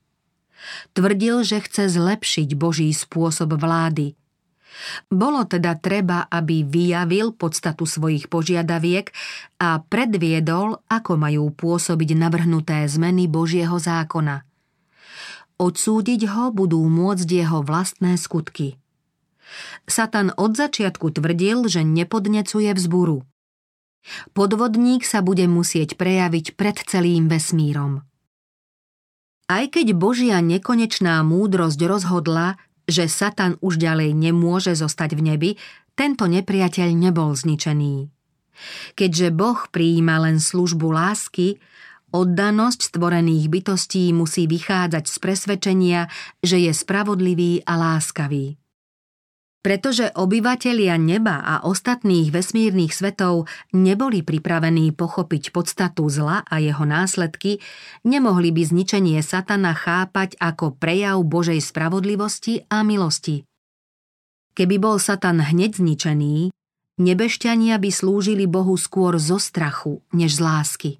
Tvrdil, 0.92 1.46
že 1.46 1.62
chce 1.62 1.90
zlepšiť 1.94 2.48
Boží 2.58 2.90
spôsob 2.90 3.56
vlády. 3.56 4.18
Bolo 5.10 5.42
teda 5.42 5.74
treba, 5.74 6.30
aby 6.30 6.62
vyjavil 6.62 7.34
podstatu 7.34 7.82
svojich 7.82 8.30
požiadaviek 8.30 9.10
a 9.58 9.82
predviedol, 9.82 10.78
ako 10.86 11.18
majú 11.18 11.50
pôsobiť 11.50 12.14
navrhnuté 12.14 12.86
zmeny 12.86 13.26
Božieho 13.26 13.74
zákona. 13.74 14.47
Odsúdiť 15.58 16.30
ho 16.30 16.54
budú 16.54 16.78
môcť 16.86 17.26
jeho 17.26 17.66
vlastné 17.66 18.14
skutky. 18.14 18.78
Satan 19.90 20.30
od 20.38 20.54
začiatku 20.54 21.10
tvrdil, 21.18 21.66
že 21.66 21.82
nepodnecuje 21.82 22.70
vzburu. 22.70 23.26
Podvodník 24.32 25.02
sa 25.02 25.20
bude 25.20 25.44
musieť 25.50 25.98
prejaviť 25.98 26.54
pred 26.54 26.76
celým 26.86 27.26
vesmírom. 27.26 28.06
Aj 29.48 29.64
keď 29.66 29.96
Božia 29.96 30.38
nekonečná 30.44 31.24
múdrosť 31.24 31.80
rozhodla, 31.88 32.60
že 32.88 33.08
Satan 33.08 33.56
už 33.64 33.80
ďalej 33.80 34.12
nemôže 34.14 34.76
zostať 34.76 35.16
v 35.16 35.20
nebi, 35.34 35.50
tento 35.98 36.28
nepriateľ 36.30 36.88
nebol 36.94 37.34
zničený. 37.34 38.08
Keďže 38.94 39.28
Boh 39.34 39.58
prijíma 39.70 40.22
len 40.22 40.38
službu 40.38 40.92
lásky, 40.92 41.58
oddanosť 42.12 42.94
stvorených 42.94 43.46
bytostí 43.52 44.12
musí 44.16 44.48
vychádzať 44.48 45.04
z 45.04 45.16
presvedčenia, 45.20 46.00
že 46.40 46.62
je 46.62 46.72
spravodlivý 46.72 47.64
a 47.68 47.74
láskavý. 47.76 48.58
Pretože 49.58 50.14
obyvatelia 50.14 50.94
neba 50.94 51.42
a 51.42 51.66
ostatných 51.66 52.30
vesmírnych 52.30 52.94
svetov 52.94 53.50
neboli 53.74 54.22
pripravení 54.22 54.94
pochopiť 54.94 55.50
podstatu 55.50 56.06
zla 56.06 56.46
a 56.46 56.62
jeho 56.62 56.86
následky, 56.86 57.58
nemohli 58.06 58.54
by 58.54 58.62
zničenie 58.64 59.18
satana 59.18 59.74
chápať 59.74 60.38
ako 60.38 60.78
prejav 60.78 61.18
Božej 61.26 61.58
spravodlivosti 61.58 62.70
a 62.70 62.86
milosti. 62.86 63.42
Keby 64.54 64.78
bol 64.78 65.02
satan 65.02 65.42
hneď 65.42 65.82
zničený, 65.82 66.54
nebešťania 67.02 67.82
by 67.82 67.90
slúžili 67.90 68.46
Bohu 68.46 68.78
skôr 68.78 69.18
zo 69.18 69.42
strachu, 69.42 70.06
než 70.14 70.38
z 70.38 70.40
lásky. 70.42 70.90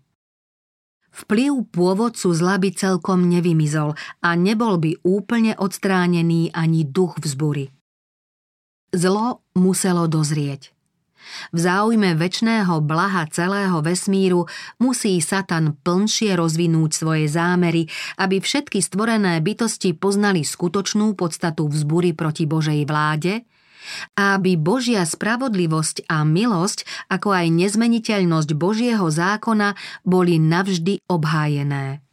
Vplyv 1.19 1.75
pôvodcu 1.75 2.31
zla 2.31 2.63
by 2.63 2.71
celkom 2.71 3.27
nevymizol 3.27 3.99
a 4.23 4.31
nebol 4.39 4.79
by 4.79 5.03
úplne 5.03 5.59
odstránený 5.59 6.55
ani 6.55 6.87
duch 6.87 7.19
vzbury. 7.19 7.75
Zlo 8.95 9.43
muselo 9.59 10.07
dozrieť. 10.07 10.73
V 11.53 11.59
záujme 11.61 12.17
väčšného 12.17 12.81
blaha 12.81 13.29
celého 13.29 13.85
vesmíru 13.85 14.49
musí 14.81 15.19
Satan 15.21 15.77
plnšie 15.77 16.39
rozvinúť 16.39 16.91
svoje 16.95 17.27
zámery, 17.29 17.85
aby 18.17 18.41
všetky 18.41 18.81
stvorené 18.81 19.43
bytosti 19.45 19.93
poznali 19.93 20.47
skutočnú 20.47 21.13
podstatu 21.19 21.69
vzbury 21.69 22.17
proti 22.17 22.49
Božej 22.49 22.87
vláde 22.89 23.45
aby 24.19 24.59
Božia 24.59 25.07
spravodlivosť 25.07 26.07
a 26.11 26.23
milosť, 26.23 27.09
ako 27.13 27.33
aj 27.33 27.47
nezmeniteľnosť 27.53 28.51
Božieho 28.55 29.07
zákona 29.09 29.75
boli 30.07 30.37
navždy 30.37 31.05
obhájené. 31.09 32.05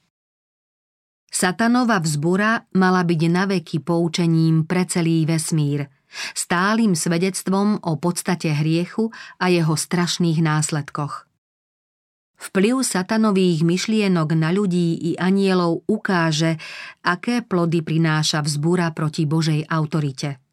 Satanova 1.28 2.00
vzbura 2.00 2.64
mala 2.80 3.04
byť 3.04 3.22
naveky 3.28 3.84
poučením 3.84 4.64
pre 4.64 4.88
celý 4.88 5.28
vesmír– 5.28 5.86
stálym 6.34 6.96
svedectvom 6.96 7.84
o 7.84 7.94
podstate 8.00 8.56
hriechu 8.56 9.12
a 9.40 9.52
jeho 9.52 9.76
strašných 9.76 10.40
následkoch. 10.40 11.28
Vplyv 12.36 12.84
satanových 12.84 13.64
myšlienok 13.64 14.36
na 14.36 14.52
ľudí 14.52 15.00
i 15.00 15.12
anielov 15.16 15.88
ukáže, 15.88 16.60
aké 17.00 17.40
plody 17.40 17.80
prináša 17.80 18.44
vzbúra 18.44 18.92
proti 18.92 19.24
Božej 19.24 19.64
autorite. 19.72 20.45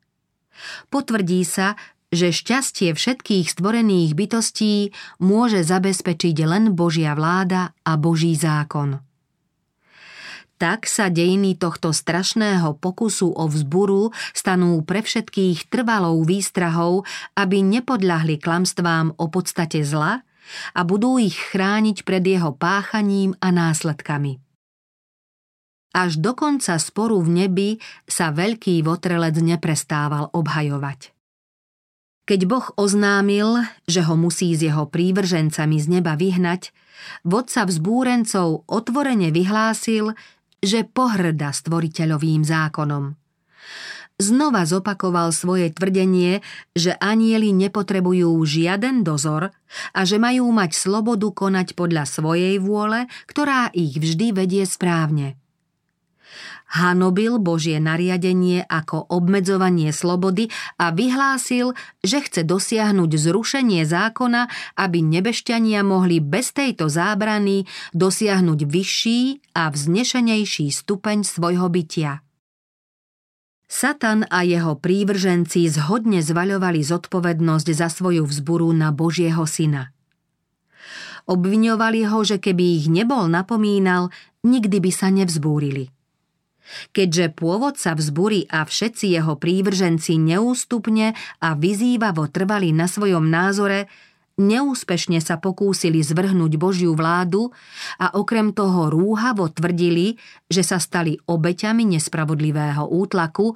Potvrdí 0.92 1.42
sa, 1.46 1.74
že 2.12 2.28
šťastie 2.28 2.92
všetkých 2.92 3.48
stvorených 3.48 4.12
bytostí 4.12 4.92
môže 5.16 5.64
zabezpečiť 5.64 6.36
len 6.44 6.76
Božia 6.76 7.16
vláda 7.16 7.72
a 7.82 7.96
Boží 7.96 8.36
zákon. 8.36 9.00
Tak 10.60 10.86
sa 10.86 11.10
dejiny 11.10 11.58
tohto 11.58 11.90
strašného 11.90 12.78
pokusu 12.78 13.34
o 13.34 13.50
vzburu 13.50 14.14
stanú 14.30 14.78
pre 14.86 15.02
všetkých 15.02 15.66
trvalou 15.66 16.22
výstrahou, 16.22 17.02
aby 17.34 17.66
nepodľahli 17.66 18.38
klamstvám 18.38 19.18
o 19.18 19.26
podstate 19.26 19.82
zla 19.82 20.22
a 20.76 20.80
budú 20.86 21.18
ich 21.18 21.34
chrániť 21.34 22.06
pred 22.06 22.22
jeho 22.22 22.54
páchaním 22.54 23.34
a 23.42 23.50
následkami. 23.50 24.41
Až 25.92 26.16
do 26.16 26.32
konca 26.32 26.80
sporu 26.80 27.20
v 27.20 27.44
nebi 27.44 27.70
sa 28.08 28.32
veľký 28.32 28.80
votrelec 28.80 29.36
neprestával 29.44 30.32
obhajovať. 30.32 31.12
Keď 32.24 32.40
Boh 32.48 32.64
oznámil, 32.80 33.68
že 33.84 34.00
ho 34.08 34.16
musí 34.16 34.56
s 34.56 34.64
jeho 34.64 34.88
prívržencami 34.88 35.76
z 35.76 35.86
neba 35.92 36.16
vyhnať, 36.16 36.72
vodca 37.28 37.68
vzbúrencov 37.68 38.64
otvorene 38.72 39.28
vyhlásil, 39.28 40.16
že 40.64 40.88
pohrda 40.88 41.52
stvoriteľovým 41.52 42.40
zákonom. 42.40 43.20
Znova 44.16 44.64
zopakoval 44.64 45.34
svoje 45.34 45.74
tvrdenie, 45.74 46.40
že 46.72 46.96
anieli 47.02 47.50
nepotrebujú 47.52 48.38
žiaden 48.48 49.04
dozor 49.04 49.50
a 49.92 50.00
že 50.06 50.16
majú 50.16 50.48
mať 50.54 50.72
slobodu 50.78 51.26
konať 51.36 51.74
podľa 51.74 52.06
svojej 52.06 52.56
vôle, 52.62 53.10
ktorá 53.28 53.68
ich 53.74 53.98
vždy 53.98 54.30
vedie 54.30 54.64
správne 54.64 55.41
hanobil 56.72 57.36
Božie 57.36 57.76
nariadenie 57.76 58.64
ako 58.64 59.04
obmedzovanie 59.12 59.92
slobody 59.92 60.48
a 60.80 60.88
vyhlásil, 60.90 61.76
že 62.00 62.24
chce 62.24 62.48
dosiahnuť 62.48 63.10
zrušenie 63.12 63.84
zákona, 63.84 64.48
aby 64.80 65.04
nebešťania 65.04 65.84
mohli 65.84 66.24
bez 66.24 66.56
tejto 66.56 66.88
zábrany 66.88 67.68
dosiahnuť 67.92 68.60
vyšší 68.64 69.20
a 69.52 69.68
vznešenejší 69.68 70.72
stupeň 70.72 71.28
svojho 71.28 71.68
bytia. 71.68 72.24
Satan 73.72 74.28
a 74.28 74.44
jeho 74.44 74.76
prívrženci 74.76 75.64
zhodne 75.72 76.20
zvaľovali 76.20 76.84
zodpovednosť 76.84 77.68
za 77.72 77.88
svoju 77.88 78.28
vzburu 78.28 78.68
na 78.76 78.92
Božieho 78.92 79.48
syna. 79.48 79.96
Obviňovali 81.24 82.04
ho, 82.04 82.20
že 82.20 82.36
keby 82.36 82.84
ich 82.84 82.86
nebol 82.92 83.32
napomínal, 83.32 84.12
nikdy 84.44 84.76
by 84.76 84.90
sa 84.92 85.08
nevzbúrili. 85.08 85.88
Keďže 86.94 87.34
pôvodca 87.34 87.92
vzbury 87.96 88.48
a 88.48 88.64
všetci 88.64 89.12
jeho 89.12 89.34
prívrženci 89.36 90.16
neústupne 90.16 91.12
a 91.42 91.48
vyzývavo 91.58 92.30
trvali 92.30 92.70
na 92.70 92.86
svojom 92.86 93.28
názore, 93.28 93.90
neúspešne 94.40 95.20
sa 95.20 95.36
pokúsili 95.36 96.00
zvrhnúť 96.00 96.52
Božiu 96.56 96.96
vládu 96.96 97.52
a 98.00 98.16
okrem 98.16 98.56
toho 98.56 98.88
rúhavo 98.88 99.50
tvrdili, 99.52 100.16
že 100.48 100.64
sa 100.64 100.80
stali 100.80 101.20
obeťami 101.28 101.96
nespravodlivého 101.96 102.88
útlaku, 102.88 103.54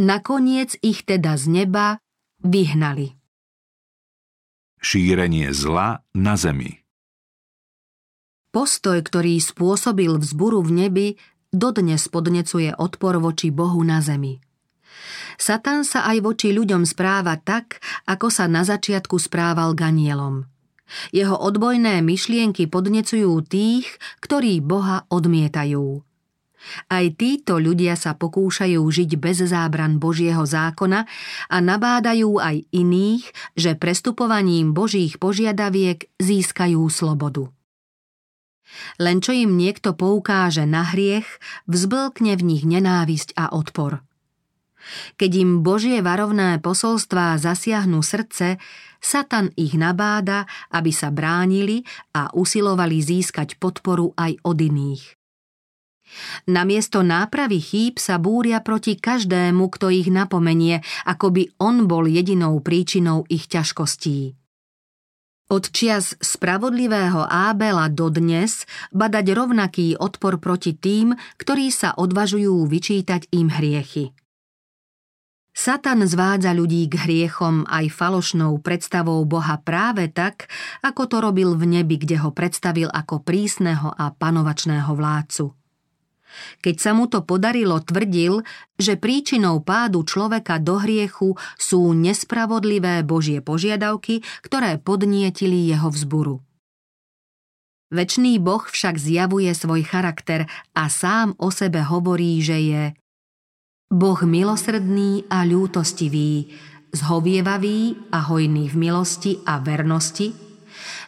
nakoniec 0.00 0.74
ich 0.82 1.06
teda 1.06 1.38
z 1.38 1.44
neba 1.62 2.02
vyhnali. 2.42 3.14
Šírenie 4.76 5.50
zla 5.56 6.04
na 6.12 6.36
zemi 6.36 6.86
Postoj, 8.56 9.04
ktorý 9.04 9.36
spôsobil 9.36 10.16
vzburu 10.16 10.64
v 10.64 10.70
nebi, 10.72 11.08
dodnes 11.52 12.08
podnecuje 12.10 12.74
odpor 12.76 13.18
voči 13.22 13.54
Bohu 13.54 13.80
na 13.82 14.02
zemi. 14.02 14.38
Satan 15.36 15.84
sa 15.84 16.08
aj 16.08 16.24
voči 16.24 16.48
ľuďom 16.56 16.88
správa 16.88 17.36
tak, 17.36 17.84
ako 18.08 18.32
sa 18.32 18.48
na 18.48 18.64
začiatku 18.64 19.20
správal 19.20 19.76
k 19.76 19.92
anielom. 19.92 20.48
Jeho 21.10 21.36
odbojné 21.36 22.00
myšlienky 22.00 22.70
podnecujú 22.70 23.42
tých, 23.44 23.90
ktorí 24.22 24.62
Boha 24.62 25.04
odmietajú. 25.10 26.06
Aj 26.90 27.04
títo 27.14 27.62
ľudia 27.62 27.94
sa 27.94 28.18
pokúšajú 28.18 28.80
žiť 28.82 29.10
bez 29.20 29.38
zábran 29.44 30.02
Božieho 30.02 30.42
zákona 30.42 31.06
a 31.46 31.56
nabádajú 31.62 32.42
aj 32.42 32.66
iných, 32.74 33.24
že 33.54 33.78
prestupovaním 33.78 34.74
Božích 34.74 35.20
požiadaviek 35.22 36.10
získajú 36.18 36.82
slobodu. 36.90 37.55
Len 38.98 39.22
čo 39.22 39.32
im 39.32 39.54
niekto 39.54 39.94
poukáže 39.94 40.66
na 40.66 40.82
hriech, 40.82 41.26
vzblkne 41.70 42.34
v 42.34 42.42
nich 42.42 42.62
nenávisť 42.66 43.38
a 43.38 43.54
odpor. 43.54 44.02
Keď 45.18 45.30
im 45.42 45.50
Božie 45.66 45.98
varovné 45.98 46.62
posolstvá 46.62 47.34
zasiahnu 47.42 48.06
srdce, 48.06 48.62
Satan 49.02 49.50
ich 49.58 49.74
nabáda, 49.74 50.46
aby 50.70 50.90
sa 50.90 51.10
bránili 51.10 51.82
a 52.14 52.30
usilovali 52.34 53.02
získať 53.02 53.58
podporu 53.58 54.14
aj 54.14 54.38
od 54.46 54.58
iných. 54.58 55.04
Namiesto 56.46 57.02
nápravy 57.02 57.58
chýb 57.58 57.98
sa 57.98 58.22
búria 58.22 58.62
proti 58.62 58.94
každému, 58.94 59.66
kto 59.74 59.90
ich 59.90 60.06
napomenie, 60.06 60.78
ako 61.02 61.34
by 61.34 61.42
on 61.58 61.90
bol 61.90 62.06
jedinou 62.06 62.62
príčinou 62.62 63.26
ich 63.26 63.50
ťažkostí. 63.50 64.38
Od 65.46 65.62
čias 65.70 66.18
spravodlivého 66.18 67.22
Ábela 67.22 67.86
dodnes 67.86 68.66
badať 68.90 69.26
rovnaký 69.30 69.94
odpor 69.94 70.42
proti 70.42 70.74
tým, 70.74 71.14
ktorí 71.38 71.70
sa 71.70 71.94
odvažujú 71.94 72.66
vyčítať 72.66 73.30
im 73.30 73.54
hriechy. 73.54 74.10
Satan 75.56 76.04
zvádza 76.04 76.52
ľudí 76.52 76.84
k 76.84 77.00
hriechom 77.00 77.64
aj 77.64 77.88
falošnou 77.88 78.60
predstavou 78.60 79.24
Boha 79.24 79.56
práve 79.56 80.12
tak, 80.12 80.52
ako 80.84 81.08
to 81.08 81.16
robil 81.24 81.56
v 81.56 81.80
nebi, 81.80 81.96
kde 81.96 82.20
ho 82.20 82.28
predstavil 82.28 82.92
ako 82.92 83.24
prísneho 83.24 83.88
a 83.88 84.12
panovačného 84.12 84.92
vládcu. 84.92 85.55
Keď 86.60 86.76
sa 86.80 86.90
mu 86.96 87.06
to 87.06 87.22
podarilo, 87.22 87.80
tvrdil, 87.80 88.44
že 88.76 88.96
príčinou 89.00 89.60
pádu 89.64 90.04
človeka 90.04 90.60
do 90.60 90.80
hriechu 90.80 91.36
sú 91.56 91.92
nespravodlivé 91.96 93.04
Božie 93.04 93.40
požiadavky, 93.40 94.24
ktoré 94.44 94.76
podnietili 94.80 95.68
jeho 95.70 95.88
vzburu. 95.88 96.42
Večný 97.86 98.42
Boh 98.42 98.66
však 98.66 98.98
zjavuje 98.98 99.54
svoj 99.54 99.86
charakter 99.86 100.50
a 100.74 100.90
sám 100.90 101.38
o 101.38 101.54
sebe 101.54 101.86
hovorí, 101.86 102.42
že 102.42 102.58
je 102.58 102.82
Boh 103.86 104.18
milosrdný 104.26 105.30
a 105.30 105.46
ľútostivý, 105.46 106.50
zhovievavý 106.90 108.10
a 108.10 108.26
hojný 108.26 108.66
v 108.66 108.74
milosti 108.74 109.38
a 109.46 109.62
vernosti, 109.62 110.34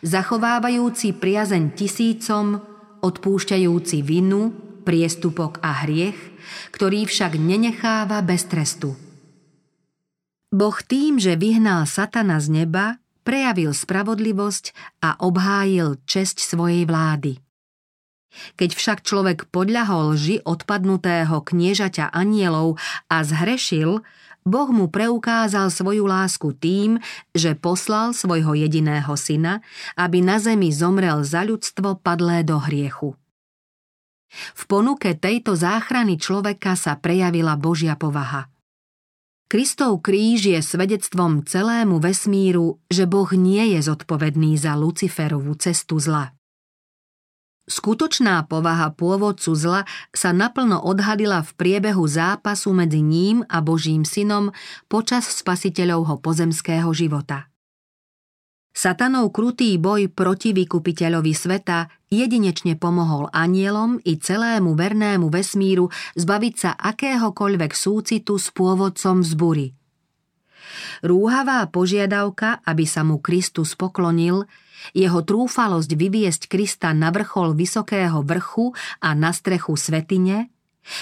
zachovávajúci 0.07 1.19
priazeň 1.19 1.75
tisícom, 1.75 2.63
odpúšťajúci 3.03 3.99
vinu, 4.07 4.68
priestupok 4.89 5.61
a 5.61 5.85
hriech, 5.85 6.17
ktorý 6.73 7.05
však 7.05 7.37
nenecháva 7.37 8.25
bez 8.25 8.49
trestu. 8.49 8.97
Boh 10.49 10.81
tým, 10.81 11.21
že 11.21 11.37
vyhnal 11.37 11.85
Satana 11.85 12.41
z 12.41 12.65
neba, 12.65 12.97
prejavil 13.21 13.77
spravodlivosť 13.77 14.73
a 15.05 15.21
obhájil 15.21 16.01
česť 16.09 16.41
svojej 16.41 16.89
vlády. 16.89 17.37
Keď 18.57 18.71
však 18.73 18.99
človek 19.05 19.53
podľahol 19.53 20.17
lži 20.17 20.41
odpadnutého 20.41 21.37
kniežaťa 21.37 22.09
anielov 22.09 22.81
a 23.13 23.21
zhrešil, 23.21 24.01
Boh 24.49 24.71
mu 24.73 24.89
preukázal 24.89 25.69
svoju 25.69 26.09
lásku 26.09 26.57
tým, 26.57 26.97
že 27.37 27.53
poslal 27.53 28.17
svojho 28.17 28.57
jediného 28.57 29.13
syna, 29.21 29.61
aby 30.01 30.25
na 30.25 30.41
zemi 30.41 30.73
zomrel 30.73 31.21
za 31.21 31.45
ľudstvo 31.45 32.01
padlé 32.01 32.41
do 32.41 32.57
hriechu. 32.57 33.13
V 34.31 34.63
ponuke 34.69 35.17
tejto 35.17 35.57
záchrany 35.57 36.21
človeka 36.21 36.77
sa 36.77 37.01
prejavila 37.01 37.57
Božia 37.57 37.97
povaha. 37.97 38.53
Kristov 39.49 40.05
kríž 40.05 40.45
je 40.45 40.61
svedectvom 40.61 41.41
celému 41.41 41.97
vesmíru, 42.05 42.85
že 42.93 43.09
Boh 43.09 43.33
nie 43.33 43.73
je 43.73 43.81
zodpovedný 43.81 44.61
za 44.61 44.77
Luciferovú 44.77 45.57
cestu 45.57 45.97
zla. 45.97 46.37
Skutočná 47.69 48.49
povaha 48.49 48.93
pôvodcu 48.93 49.53
zla 49.53 49.85
sa 50.13 50.33
naplno 50.33 50.81
odhalila 50.81 51.45
v 51.45 51.53
priebehu 51.53 52.05
zápasu 52.05 52.73
medzi 52.73 53.05
ním 53.05 53.45
a 53.49 53.61
Božím 53.61 54.09
synom 54.09 54.53
počas 54.89 55.29
spasiteľovho 55.41 56.21
pozemského 56.21 56.89
života. 56.97 57.53
Satanov 58.79 59.35
krutý 59.35 59.75
boj 59.75 60.07
proti 60.07 60.55
vykupiteľovi 60.55 61.35
sveta 61.35 61.91
jedinečne 62.15 62.79
pomohol 62.79 63.27
anielom 63.35 63.99
i 64.07 64.15
celému 64.23 64.79
vernému 64.79 65.27
vesmíru 65.35 65.91
zbaviť 66.15 66.55
sa 66.55 66.71
akéhokoľvek 66.79 67.75
súcitu 67.75 68.39
s 68.39 68.55
pôvodcom 68.55 69.27
vzbury. 69.27 69.75
Rúhavá 71.03 71.67
požiadavka, 71.75 72.63
aby 72.63 72.87
sa 72.87 73.03
mu 73.03 73.19
Kristus 73.19 73.75
poklonil, 73.75 74.47
jeho 74.95 75.27
trúfalosť 75.27 75.99
vyviesť 75.99 76.47
Krista 76.47 76.95
na 76.95 77.11
vrchol 77.11 77.59
vysokého 77.59 78.23
vrchu 78.23 78.71
a 79.03 79.11
na 79.11 79.35
strechu 79.35 79.75
svetine, 79.75 80.55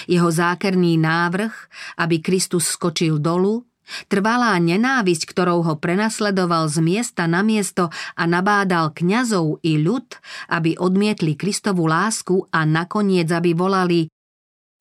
jeho 0.09 0.33
zákerný 0.33 0.97
návrh, 0.97 1.53
aby 2.01 2.25
Kristus 2.25 2.73
skočil 2.73 3.21
dolu, 3.21 3.69
Trvalá 4.11 4.55
nenávisť, 4.59 5.23
ktorou 5.27 5.63
ho 5.63 5.73
prenasledoval 5.79 6.67
z 6.67 6.83
miesta 6.83 7.23
na 7.25 7.41
miesto 7.41 7.87
a 8.15 8.23
nabádal 8.27 8.91
kňazov 8.91 9.63
i 9.63 9.79
ľud, 9.79 10.07
aby 10.51 10.75
odmietli 10.75 11.39
Kristovu 11.39 11.87
lásku 11.87 12.47
a 12.51 12.67
nakoniec 12.67 13.27
aby 13.31 13.51
volali 13.55 14.11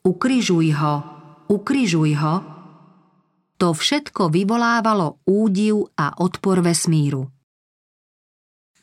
Ukrižuj 0.07 0.69
ho, 0.79 0.95
ukrižuj 1.51 2.13
ho, 2.23 2.35
to 3.59 3.75
všetko 3.75 4.31
vyvolávalo 4.31 5.19
údiv 5.27 5.91
a 5.99 6.23
odpor 6.23 6.63
vesmíru. 6.63 7.27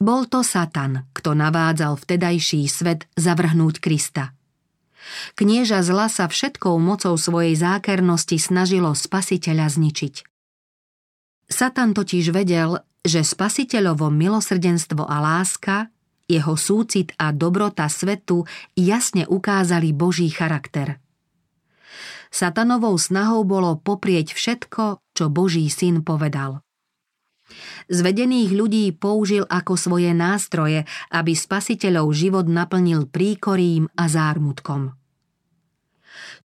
Bol 0.04 0.28
to 0.28 0.44
Satan, 0.44 1.08
kto 1.16 1.32
navádzal 1.32 1.96
vtedajší 1.96 2.68
svet 2.68 3.08
zavrhnúť 3.16 3.80
Krista– 3.80 4.36
Knieža 5.36 5.84
zla 5.84 6.08
sa 6.08 6.26
všetkou 6.32 6.76
mocou 6.80 7.14
svojej 7.20 7.54
zákernosti 7.60 8.40
snažilo 8.40 8.96
spasiteľa 8.96 9.68
zničiť. 9.72 10.16
Satan 11.52 11.92
totiž 11.94 12.34
vedel, 12.34 12.82
že 13.04 13.22
spasiteľovo 13.22 14.08
milosrdenstvo 14.08 15.04
a 15.04 15.20
láska 15.20 15.92
jeho 16.24 16.56
súcit 16.56 17.12
a 17.20 17.36
dobrota 17.36 17.92
svetu 17.92 18.48
jasne 18.80 19.28
ukázali 19.28 19.92
Boží 19.92 20.32
charakter. 20.32 21.04
Satanovou 22.34 22.98
snahou 22.98 23.46
bolo 23.46 23.78
poprieť 23.78 24.34
všetko, 24.34 25.04
čo 25.14 25.30
Boží 25.30 25.70
syn 25.70 26.02
povedal. 26.02 26.63
Zvedených 27.92 28.52
ľudí 28.54 28.86
použil 28.96 29.44
ako 29.50 29.76
svoje 29.76 30.12
nástroje, 30.16 30.86
aby 31.12 31.34
spasiteľov 31.36 32.14
život 32.16 32.46
naplnil 32.48 33.10
príkorím 33.10 33.90
a 33.98 34.08
zármutkom. 34.08 35.04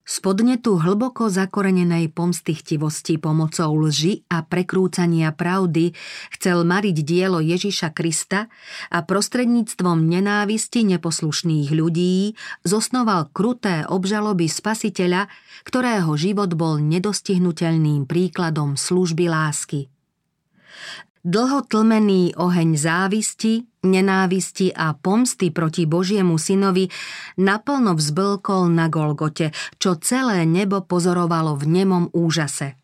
Z 0.09 0.25
podnetu 0.25 0.81
hlboko 0.81 1.29
zakorenenej 1.29 2.09
pomstychtivosti 2.17 3.21
pomocou 3.21 3.77
lži 3.77 4.25
a 4.33 4.41
prekrúcania 4.41 5.37
pravdy 5.37 5.93
chcel 6.33 6.65
mariť 6.65 6.97
dielo 7.05 7.45
Ježiša 7.45 7.93
Krista 7.93 8.49
a 8.89 8.99
prostredníctvom 9.05 10.09
nenávisti 10.09 10.89
neposlušných 10.97 11.77
ľudí 11.77 12.33
zosnoval 12.65 13.29
kruté 13.37 13.85
obžaloby 13.85 14.49
spasiteľa, 14.49 15.29
ktorého 15.69 16.17
život 16.17 16.57
bol 16.57 16.81
nedostihnutelným 16.81 18.09
príkladom 18.09 18.81
služby 18.81 19.29
lásky. 19.29 19.93
Dlho 21.29 21.67
tlmený 21.67 22.39
oheň 22.39 22.79
závisti, 22.79 23.67
nenávisti 23.85 24.71
a 24.73 24.95
pomsty 24.95 25.51
proti 25.51 25.85
Božiemu 25.85 26.39
synovi 26.39 26.89
naplno 27.37 27.99
vzblkol 27.99 28.71
na 28.71 28.87
Golgote, 28.87 29.51
čo 29.77 29.99
celé 29.99 30.47
nebo 30.47 30.81
pozorovalo 30.87 31.59
v 31.59 31.65
nemom 31.69 32.05
úžase. 32.15 32.79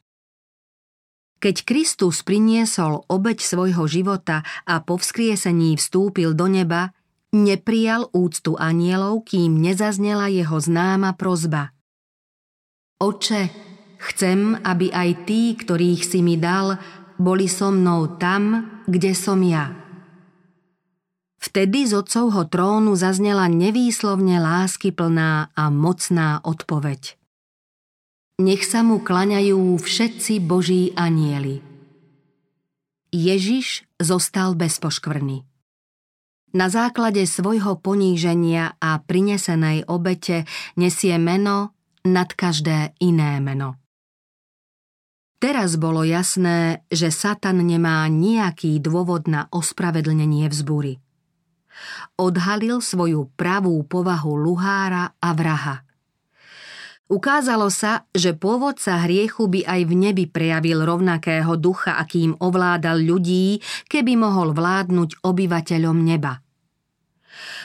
Keď 1.39 1.57
Kristus 1.63 2.25
priniesol 2.25 3.05
obeď 3.07 3.39
svojho 3.45 3.85
života 3.85 4.43
a 4.65 4.81
po 4.81 4.97
vzkriesení 4.97 5.77
vstúpil 5.77 6.33
do 6.33 6.49
neba, 6.49 6.97
neprijal 7.37 8.09
úctu 8.17 8.57
anielov, 8.57 9.29
kým 9.29 9.61
nezaznela 9.61 10.33
jeho 10.33 10.57
známa 10.57 11.13
prozba. 11.15 11.75
Oče, 12.97 13.53
chcem, 14.09 14.57
aby 14.65 14.89
aj 14.89 15.11
tí, 15.29 15.53
ktorých 15.53 16.03
si 16.07 16.25
mi 16.25 16.41
dal, 16.41 16.81
boli 17.19 17.47
so 17.47 17.71
mnou 17.71 18.19
tam, 18.19 18.83
kde 18.87 19.15
som 19.15 19.41
ja. 19.43 19.75
Vtedy 21.45 21.85
z 21.85 22.01
otcovho 22.01 22.49
trónu 22.49 22.97
zaznela 22.97 23.53
nevýslovne 23.53 24.41
láskyplná 24.41 25.53
a 25.53 25.65
mocná 25.69 26.41
odpoveď. 26.41 27.21
Nech 28.41 28.65
sa 28.67 28.81
mu 28.83 28.99
klaňajú 28.99 29.77
všetci 29.79 30.43
boží 30.43 30.91
anieli. 30.97 31.61
Ježiš 33.15 33.87
zostal 34.01 34.59
bez 34.59 34.83
poškvrny. 34.83 35.47
Na 36.55 36.67
základe 36.67 37.23
svojho 37.31 37.79
poníženia 37.79 38.75
a 38.83 38.99
prinesenej 38.99 39.87
obete 39.87 40.49
nesie 40.75 41.15
meno 41.21 41.77
nad 42.03 42.33
každé 42.33 42.99
iné 42.99 43.39
meno. 43.39 43.84
Teraz 45.45 45.77
bolo 45.77 46.09
jasné, 46.09 46.89
že 46.89 47.13
Satan 47.13 47.61
nemá 47.69 48.09
nejaký 48.09 48.81
dôvod 48.81 49.29
na 49.29 49.45
ospravedlnenie 49.53 50.49
vzbúry. 50.49 50.97
Odhalil 52.17 52.81
svoju 52.81 53.29
pravú 53.37 53.85
povahu 53.85 54.41
luhára 54.41 55.13
a 55.21 55.31
vraha. 55.37 55.85
Ukázalo 57.13 57.69
sa, 57.69 58.09
že 58.17 58.33
pôvodca 58.33 59.05
hriechu 59.05 59.45
by 59.45 59.69
aj 59.69 59.81
v 59.85 59.93
nebi 59.93 60.25
prejavil 60.25 60.81
rovnakého 60.81 61.61
ducha, 61.61 62.01
akým 62.01 62.41
ovládal 62.41 63.05
ľudí, 63.05 63.61
keby 63.93 64.17
mohol 64.17 64.57
vládnuť 64.57 65.21
obyvateľom 65.29 65.99
neba. 66.01 66.41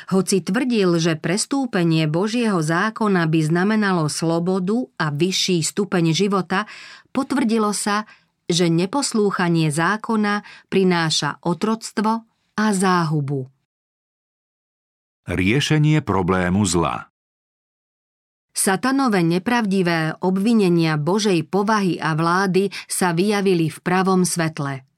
Hoci 0.10 0.42
tvrdil, 0.42 0.98
že 0.98 1.14
prestúpenie 1.20 2.10
Božieho 2.10 2.60
zákona 2.60 3.30
by 3.30 3.40
znamenalo 3.46 4.10
slobodu 4.10 4.90
a 4.98 5.14
vyšší 5.14 5.62
stupeň 5.62 6.12
života, 6.12 6.66
potvrdilo 7.14 7.72
sa, 7.72 8.10
že 8.50 8.66
neposlúchanie 8.68 9.70
zákona 9.70 10.42
prináša 10.74 11.38
otroctvo 11.46 12.26
a 12.58 12.66
záhubu. 12.74 13.46
Riešenie 15.30 16.02
problému 16.02 16.66
zla 16.66 17.10
Satanové 18.50 19.22
nepravdivé 19.22 20.18
obvinenia 20.20 20.98
Božej 20.98 21.46
povahy 21.48 22.02
a 22.02 22.18
vlády 22.18 22.74
sa 22.90 23.14
vyjavili 23.14 23.70
v 23.70 23.78
pravom 23.80 24.26
svetle. 24.26 24.89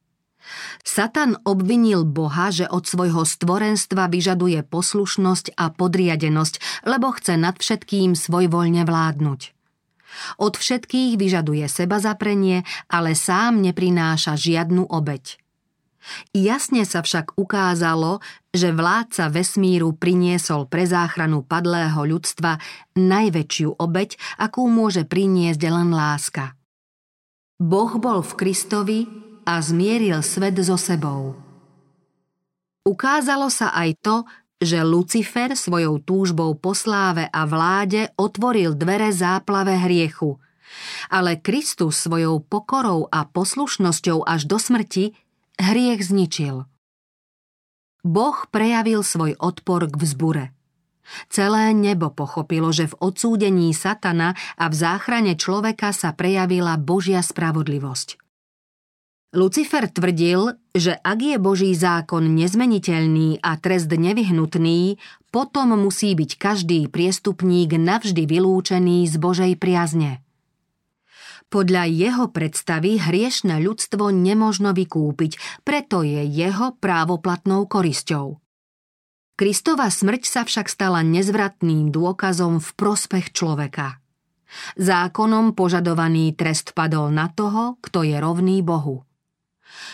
Satan 0.82 1.38
obvinil 1.45 2.04
Boha, 2.04 2.49
že 2.49 2.65
od 2.67 2.84
svojho 2.89 3.23
stvorenstva 3.23 4.10
vyžaduje 4.10 4.65
poslušnosť 4.65 5.56
a 5.56 5.69
podriadenosť, 5.69 6.86
lebo 6.89 7.13
chce 7.13 7.38
nad 7.38 7.56
všetkým 7.56 8.17
svojvoľne 8.17 8.84
vládnuť. 8.84 9.41
Od 10.41 10.54
všetkých 10.60 11.15
vyžaduje 11.15 11.65
seba 11.71 12.04
zaprenie, 12.04 12.67
ale 12.91 13.15
sám 13.15 13.63
neprináša 13.63 14.36
žiadnu 14.36 14.91
obeď. 14.91 15.39
Jasne 16.34 16.84
sa 16.84 17.06
však 17.06 17.38
ukázalo, 17.38 18.25
že 18.49 18.73
vládca 18.73 19.30
vesmíru 19.30 19.93
priniesol 19.93 20.65
pre 20.65 20.89
záchranu 20.89 21.45
padlého 21.45 22.01
ľudstva 22.04 22.58
najväčšiu 22.97 23.77
obeď, 23.77 24.17
akú 24.41 24.65
môže 24.65 25.06
priniesť 25.06 25.62
len 25.69 25.93
láska. 25.93 26.58
Boh 27.62 27.93
bol 28.01 28.25
v 28.25 28.34
Kristovi 28.34 28.99
a 29.52 29.60
zmieril 29.60 30.24
svet 30.24 30.56
so 30.64 30.80
sebou. 30.80 31.36
Ukázalo 32.88 33.52
sa 33.52 33.76
aj 33.76 33.90
to, 34.00 34.16
že 34.64 34.80
Lucifer 34.86 35.52
svojou 35.58 36.00
túžbou 36.00 36.56
po 36.56 36.72
sláve 36.72 37.28
a 37.28 37.44
vláde 37.44 38.14
otvoril 38.16 38.78
dvere 38.80 39.12
záplave 39.12 39.76
hriechu. 39.76 40.40
Ale 41.12 41.36
Kristus 41.36 42.00
svojou 42.00 42.40
pokorou 42.40 43.12
a 43.12 43.28
poslušnosťou 43.28 44.24
až 44.24 44.48
do 44.48 44.56
smrti 44.56 45.12
hriech 45.60 46.00
zničil. 46.08 46.64
Boh 48.02 48.38
prejavil 48.50 49.04
svoj 49.04 49.36
odpor 49.36 49.92
k 49.92 50.00
vzbure. 50.00 50.46
Celé 51.28 51.76
nebo 51.76 52.08
pochopilo, 52.08 52.72
že 52.72 52.88
v 52.88 52.98
odsúdení 53.04 53.76
satana 53.76 54.34
a 54.56 54.72
v 54.72 54.76
záchrane 54.80 55.36
človeka 55.36 55.92
sa 55.92 56.16
prejavila 56.16 56.80
Božia 56.80 57.20
spravodlivosť. 57.20 58.31
Lucifer 59.32 59.88
tvrdil, 59.88 60.60
že 60.76 60.91
ak 60.91 61.20
je 61.24 61.39
Boží 61.39 61.72
zákon 61.72 62.36
nezmeniteľný 62.36 63.39
a 63.39 63.56
trest 63.56 63.88
nevyhnutný, 63.88 65.00
potom 65.32 65.72
musí 65.80 66.12
byť 66.12 66.32
každý 66.36 66.91
priestupník 66.91 67.72
navždy 67.80 68.28
vylúčený 68.28 69.08
z 69.08 69.15
Božej 69.15 69.56
priazne. 69.56 70.20
Podľa 71.48 71.88
jeho 71.88 72.28
predstavy 72.28 73.00
hriešne 73.00 73.63
ľudstvo 73.63 74.12
nemožno 74.12 74.76
vykúpiť, 74.76 75.63
preto 75.63 76.04
je 76.04 76.28
jeho 76.28 76.76
právoplatnou 76.76 77.72
korisťou. 77.72 78.36
Kristova 79.39 79.88
smrť 79.88 80.28
sa 80.28 80.41
však 80.44 80.67
stala 80.67 81.08
nezvratným 81.08 81.88
dôkazom 81.88 82.60
v 82.60 82.70
prospech 82.76 83.32
človeka. 83.32 84.04
Zákonom 84.76 85.56
požadovaný 85.56 86.36
trest 86.36 86.76
padol 86.76 87.15
na 87.15 87.32
toho, 87.32 87.80
kto 87.80 88.04
je 88.04 88.20
rovný 88.20 88.60
Bohu. 88.60 89.08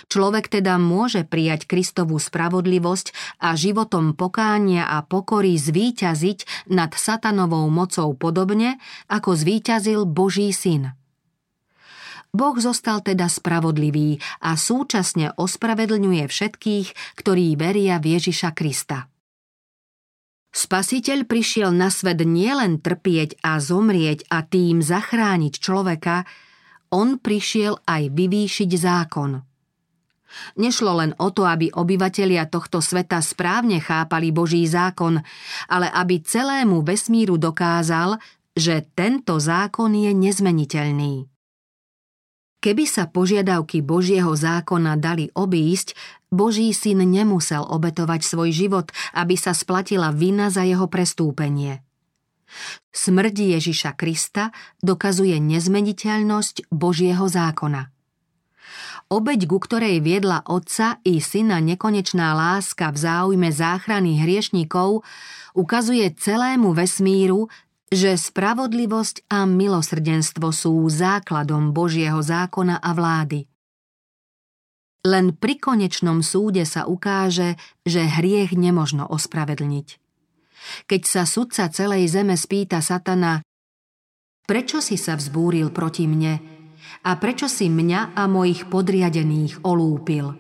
Človek 0.07 0.47
teda 0.47 0.79
môže 0.79 1.27
prijať 1.27 1.67
Kristovú 1.67 2.17
spravodlivosť 2.21 3.11
a 3.43 3.53
životom 3.57 4.15
pokánia 4.15 4.87
a 4.87 5.03
pokory 5.03 5.59
zvíťaziť 5.59 6.69
nad 6.71 6.95
satanovou 6.95 7.67
mocou 7.67 8.13
podobne, 8.15 8.79
ako 9.11 9.35
zvíťazil 9.35 10.07
Boží 10.07 10.51
syn. 10.55 10.95
Boh 12.35 12.57
zostal 12.59 13.01
teda 13.01 13.31
spravodlivý 13.31 14.19
a 14.43 14.59
súčasne 14.59 15.33
ospravedlňuje 15.39 16.27
všetkých, 16.27 16.87
ktorí 17.17 17.55
veria 17.55 17.97
v 17.97 18.19
Ježiša 18.19 18.51
Krista. 18.53 19.07
Spasiteľ 20.51 21.29
prišiel 21.29 21.69
na 21.73 21.93
svet 21.93 22.23
nielen 22.25 22.81
trpieť 22.81 23.41
a 23.45 23.61
zomrieť 23.61 24.25
a 24.29 24.41
tým 24.41 24.81
zachrániť 24.81 25.53
človeka, 25.61 26.25
on 26.93 27.19
prišiel 27.19 27.83
aj 27.83 28.15
vyvýšiť 28.15 28.69
zákon– 28.75 29.31
Nešlo 30.59 30.99
len 30.99 31.11
o 31.17 31.31
to, 31.31 31.47
aby 31.47 31.71
obyvatelia 31.71 32.47
tohto 32.47 32.83
sveta 32.83 33.23
správne 33.23 33.79
chápali 33.79 34.35
Boží 34.35 34.63
zákon, 34.67 35.23
ale 35.71 35.87
aby 35.91 36.19
celému 36.19 36.83
vesmíru 36.83 37.39
dokázal, 37.39 38.19
že 38.57 38.83
tento 38.97 39.37
zákon 39.37 39.93
je 39.93 40.11
nezmeniteľný. 40.11 41.29
Keby 42.57 42.83
sa 42.89 43.05
požiadavky 43.05 43.85
Božieho 43.85 44.33
zákona 44.33 44.97
dali 44.97 45.29
obísť, 45.37 45.93
Boží 46.27 46.73
syn 46.73 47.05
nemusel 47.05 47.63
obetovať 47.63 48.25
svoj 48.25 48.49
život, 48.51 48.89
aby 49.13 49.37
sa 49.37 49.53
splatila 49.53 50.11
vina 50.11 50.49
za 50.49 50.65
jeho 50.65 50.89
prestúpenie. 50.89 51.85
Smrť 52.91 53.59
Ježiša 53.59 53.93
Krista 53.93 54.49
dokazuje 54.81 55.37
nezmeniteľnosť 55.37 56.67
Božieho 56.73 57.29
zákona– 57.29 57.93
Obeď, 59.07 59.47
ku 59.47 59.63
ktorej 59.63 60.03
viedla 60.03 60.43
otca 60.43 60.99
i 61.07 61.23
syna 61.23 61.63
nekonečná 61.63 62.35
láska 62.35 62.91
v 62.91 62.97
záujme 62.99 63.49
záchrany 63.55 64.19
hriešnikov, 64.19 65.07
ukazuje 65.55 66.11
celému 66.11 66.75
vesmíru, 66.75 67.47
že 67.87 68.19
spravodlivosť 68.19 69.31
a 69.31 69.47
milosrdenstvo 69.47 70.51
sú 70.51 70.83
základom 70.91 71.71
Božieho 71.71 72.19
zákona 72.19 72.83
a 72.83 72.91
vlády. 72.91 73.47
Len 75.07 75.31
pri 75.31 75.55
konečnom 75.55 76.19
súde 76.19 76.67
sa 76.67 76.83
ukáže, 76.83 77.55
že 77.87 78.03
hriech 78.03 78.59
nemožno 78.59 79.07
ospravedlniť. 79.07 79.87
Keď 80.83 81.01
sa 81.07 81.23
sudca 81.23 81.71
celej 81.71 82.11
zeme 82.11 82.35
spýta 82.35 82.83
satana, 82.83 83.39
prečo 84.43 84.83
si 84.83 84.99
sa 84.99 85.15
vzbúril 85.15 85.71
proti 85.71 86.11
mne 86.11 86.56
a 87.07 87.11
prečo 87.15 87.47
si 87.49 87.71
mňa 87.71 88.17
a 88.17 88.27
mojich 88.27 88.67
podriadených 88.67 89.63
olúpil? 89.63 90.35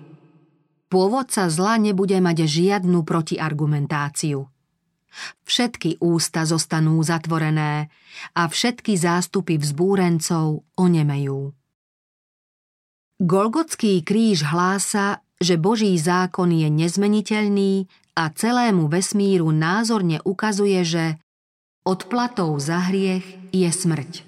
Pôvodca 0.87 1.51
zla 1.51 1.75
nebude 1.75 2.15
mať 2.23 2.47
žiadnu 2.47 3.03
protiargumentáciu. 3.03 4.47
Všetky 5.43 5.99
ústa 5.99 6.45
zostanú 6.45 7.01
zatvorené 7.01 7.89
a 8.37 8.43
všetky 8.45 8.95
zástupy 8.95 9.57
vzbúrencov 9.57 10.63
onemejú. 10.77 11.51
Golgotský 13.17 14.05
kríž 14.05 14.45
hlása, 14.45 15.25
že 15.41 15.57
Boží 15.57 15.97
zákon 15.97 16.53
je 16.53 16.69
nezmeniteľný 16.69 17.89
a 18.13 18.29
celému 18.29 18.85
vesmíru 18.89 19.49
názorne 19.49 20.21
ukazuje, 20.21 20.85
že 20.85 21.05
odplatou 21.81 22.53
za 22.61 22.77
hriech 22.89 23.25
je 23.49 23.69
smrť. 23.73 24.26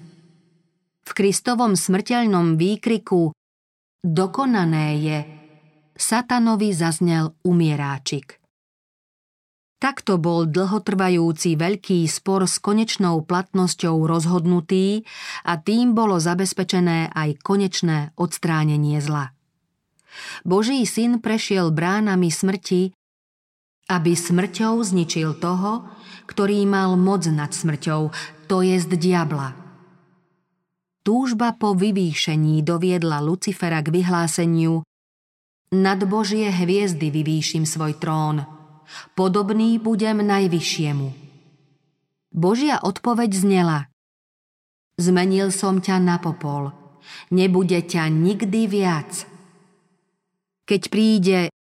V 1.10 1.26
Kristovom 1.26 1.74
smrteľnom 1.74 2.54
výkriku 2.54 3.34
dokonané 4.06 4.86
je 5.02 5.18
satanovi 5.98 6.70
zaznel 6.70 7.34
umieráčik. 7.42 8.38
Takto 9.82 10.22
bol 10.22 10.46
dlhotrvajúci 10.46 11.58
veľký 11.58 12.06
spor 12.06 12.46
s 12.46 12.62
konečnou 12.62 13.26
platnosťou 13.26 14.06
rozhodnutý 14.06 15.02
a 15.42 15.58
tým 15.58 15.98
bolo 15.98 16.22
zabezpečené 16.22 17.10
aj 17.10 17.42
konečné 17.42 18.14
odstránenie 18.14 19.02
zla. 19.02 19.34
Boží 20.46 20.78
syn 20.86 21.18
prešiel 21.18 21.74
bránami 21.74 22.30
smrti, 22.30 22.94
aby 23.90 24.14
smrťou 24.14 24.78
zničil 24.78 25.42
toho, 25.42 25.90
ktorý 26.30 26.62
mal 26.70 26.94
moc 26.94 27.26
nad 27.26 27.50
smrťou, 27.50 28.14
to 28.46 28.62
jest 28.62 28.94
diabla. 28.94 29.69
Túžba 31.00 31.56
po 31.56 31.72
vyvýšení 31.72 32.60
doviedla 32.60 33.24
Lucifera 33.24 33.80
k 33.80 33.88
vyhláseniu 33.88 34.84
Nad 35.72 36.00
Božie 36.04 36.52
hviezdy 36.52 37.08
vyvýšim 37.08 37.64
svoj 37.64 37.96
trón– 37.96 38.42
Podobný 39.14 39.78
budem 39.78 40.22
najvyššiemu. 40.22 41.08
Božia 42.30 42.78
odpoveď 42.82 43.30
znela 43.34 43.78
Zmenil 45.00 45.54
som 45.54 45.80
ťa 45.80 45.96
na 45.98 46.20
popol. 46.20 46.74
Nebude 47.32 47.80
ťa 47.80 48.12
nikdy 48.12 48.68
viac. 48.68 49.24
Keď 50.68 50.82
príde 50.92 51.38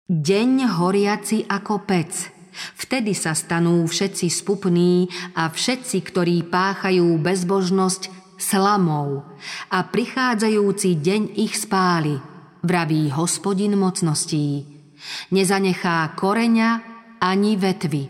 deň 0.09 0.51
horiaci 0.75 1.47
ako 1.47 1.85
pec, 1.85 2.33
vtedy 2.75 3.15
sa 3.15 3.31
stanú 3.31 3.85
všetci 3.87 4.27
spupní 4.27 5.07
a 5.37 5.47
všetci, 5.47 5.97
ktorí 6.03 6.43
páchajú 6.49 7.15
bezbožnosť, 7.21 8.20
slamou 8.41 9.21
a 9.69 9.85
prichádzajúci 9.85 10.97
deň 10.97 11.21
ich 11.37 11.53
spáli, 11.53 12.17
vraví 12.65 13.13
hospodin 13.13 13.77
mocností. 13.77 14.65
Nezanechá 15.29 16.13
koreňa 16.17 16.69
ani 17.21 17.53
vetvy. 17.57 18.03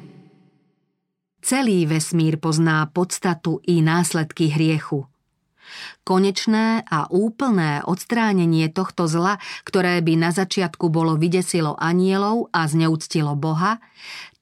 Celý 1.41 1.83
vesmír 1.83 2.39
pozná 2.39 2.87
podstatu 2.87 3.59
i 3.67 3.83
následky 3.83 4.47
hriechu. 4.47 5.11
Konečné 6.03 6.83
a 6.83 7.07
úplné 7.07 7.79
odstránenie 7.87 8.67
tohto 8.75 9.07
zla, 9.07 9.39
ktoré 9.63 10.03
by 10.03 10.19
na 10.19 10.29
začiatku 10.35 10.91
bolo 10.91 11.15
vydesilo 11.15 11.79
anielov 11.79 12.51
a 12.51 12.67
zneúctilo 12.67 13.39
Boha, 13.39 13.79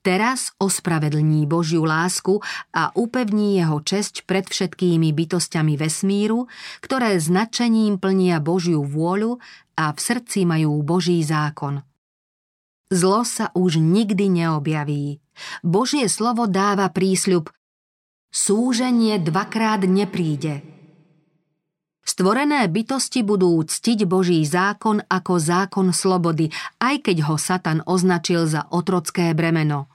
teraz 0.01 0.55
ospravedlní 0.57 1.45
Božiu 1.45 1.83
lásku 1.83 2.39
a 2.73 2.95
upevní 2.95 3.59
jeho 3.59 3.83
česť 3.83 4.23
pred 4.23 4.47
všetkými 4.47 5.11
bytostiami 5.11 5.75
vesmíru, 5.75 6.47
ktoré 6.79 7.19
značením 7.19 7.99
plnia 7.99 8.39
Božiu 8.39 8.83
vôľu 8.83 9.37
a 9.75 9.91
v 9.91 9.99
srdci 9.99 10.47
majú 10.47 10.79
Boží 10.83 11.19
zákon. 11.23 11.83
Zlo 12.89 13.21
sa 13.21 13.53
už 13.53 13.77
nikdy 13.77 14.33
neobjaví. 14.43 15.21
Božie 15.61 16.09
slovo 16.09 16.49
dáva 16.49 16.89
prísľub 16.89 17.53
Súženie 18.29 19.17
dvakrát 19.17 19.81
nepríde. 19.89 20.78
Stvorené 22.09 22.65
bytosti 22.65 23.21
budú 23.21 23.61
ctiť 23.61 24.09
Boží 24.09 24.41
zákon 24.41 24.97
ako 25.05 25.37
zákon 25.37 25.93
slobody, 25.93 26.49
aj 26.81 27.05
keď 27.05 27.29
ho 27.29 27.37
Satan 27.37 27.85
označil 27.85 28.49
za 28.49 28.65
otrocké 28.73 29.29
bremeno. 29.37 29.85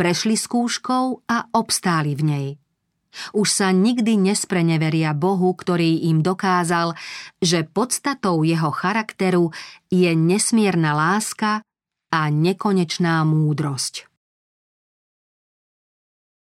Prešli 0.00 0.40
skúškou 0.40 1.28
a 1.28 1.44
obstáli 1.52 2.16
v 2.16 2.22
nej. 2.24 2.46
Už 3.36 3.52
sa 3.52 3.68
nikdy 3.68 4.16
nespreneveria 4.16 5.12
Bohu, 5.12 5.52
ktorý 5.52 6.08
im 6.08 6.24
dokázal, 6.24 6.96
že 7.42 7.68
podstatou 7.68 8.40
jeho 8.40 8.72
charakteru 8.72 9.52
je 9.92 10.16
nesmierna 10.16 10.96
láska, 10.96 11.60
a 12.10 12.26
nekonečná 12.26 13.22
múdrosť. 13.22 14.09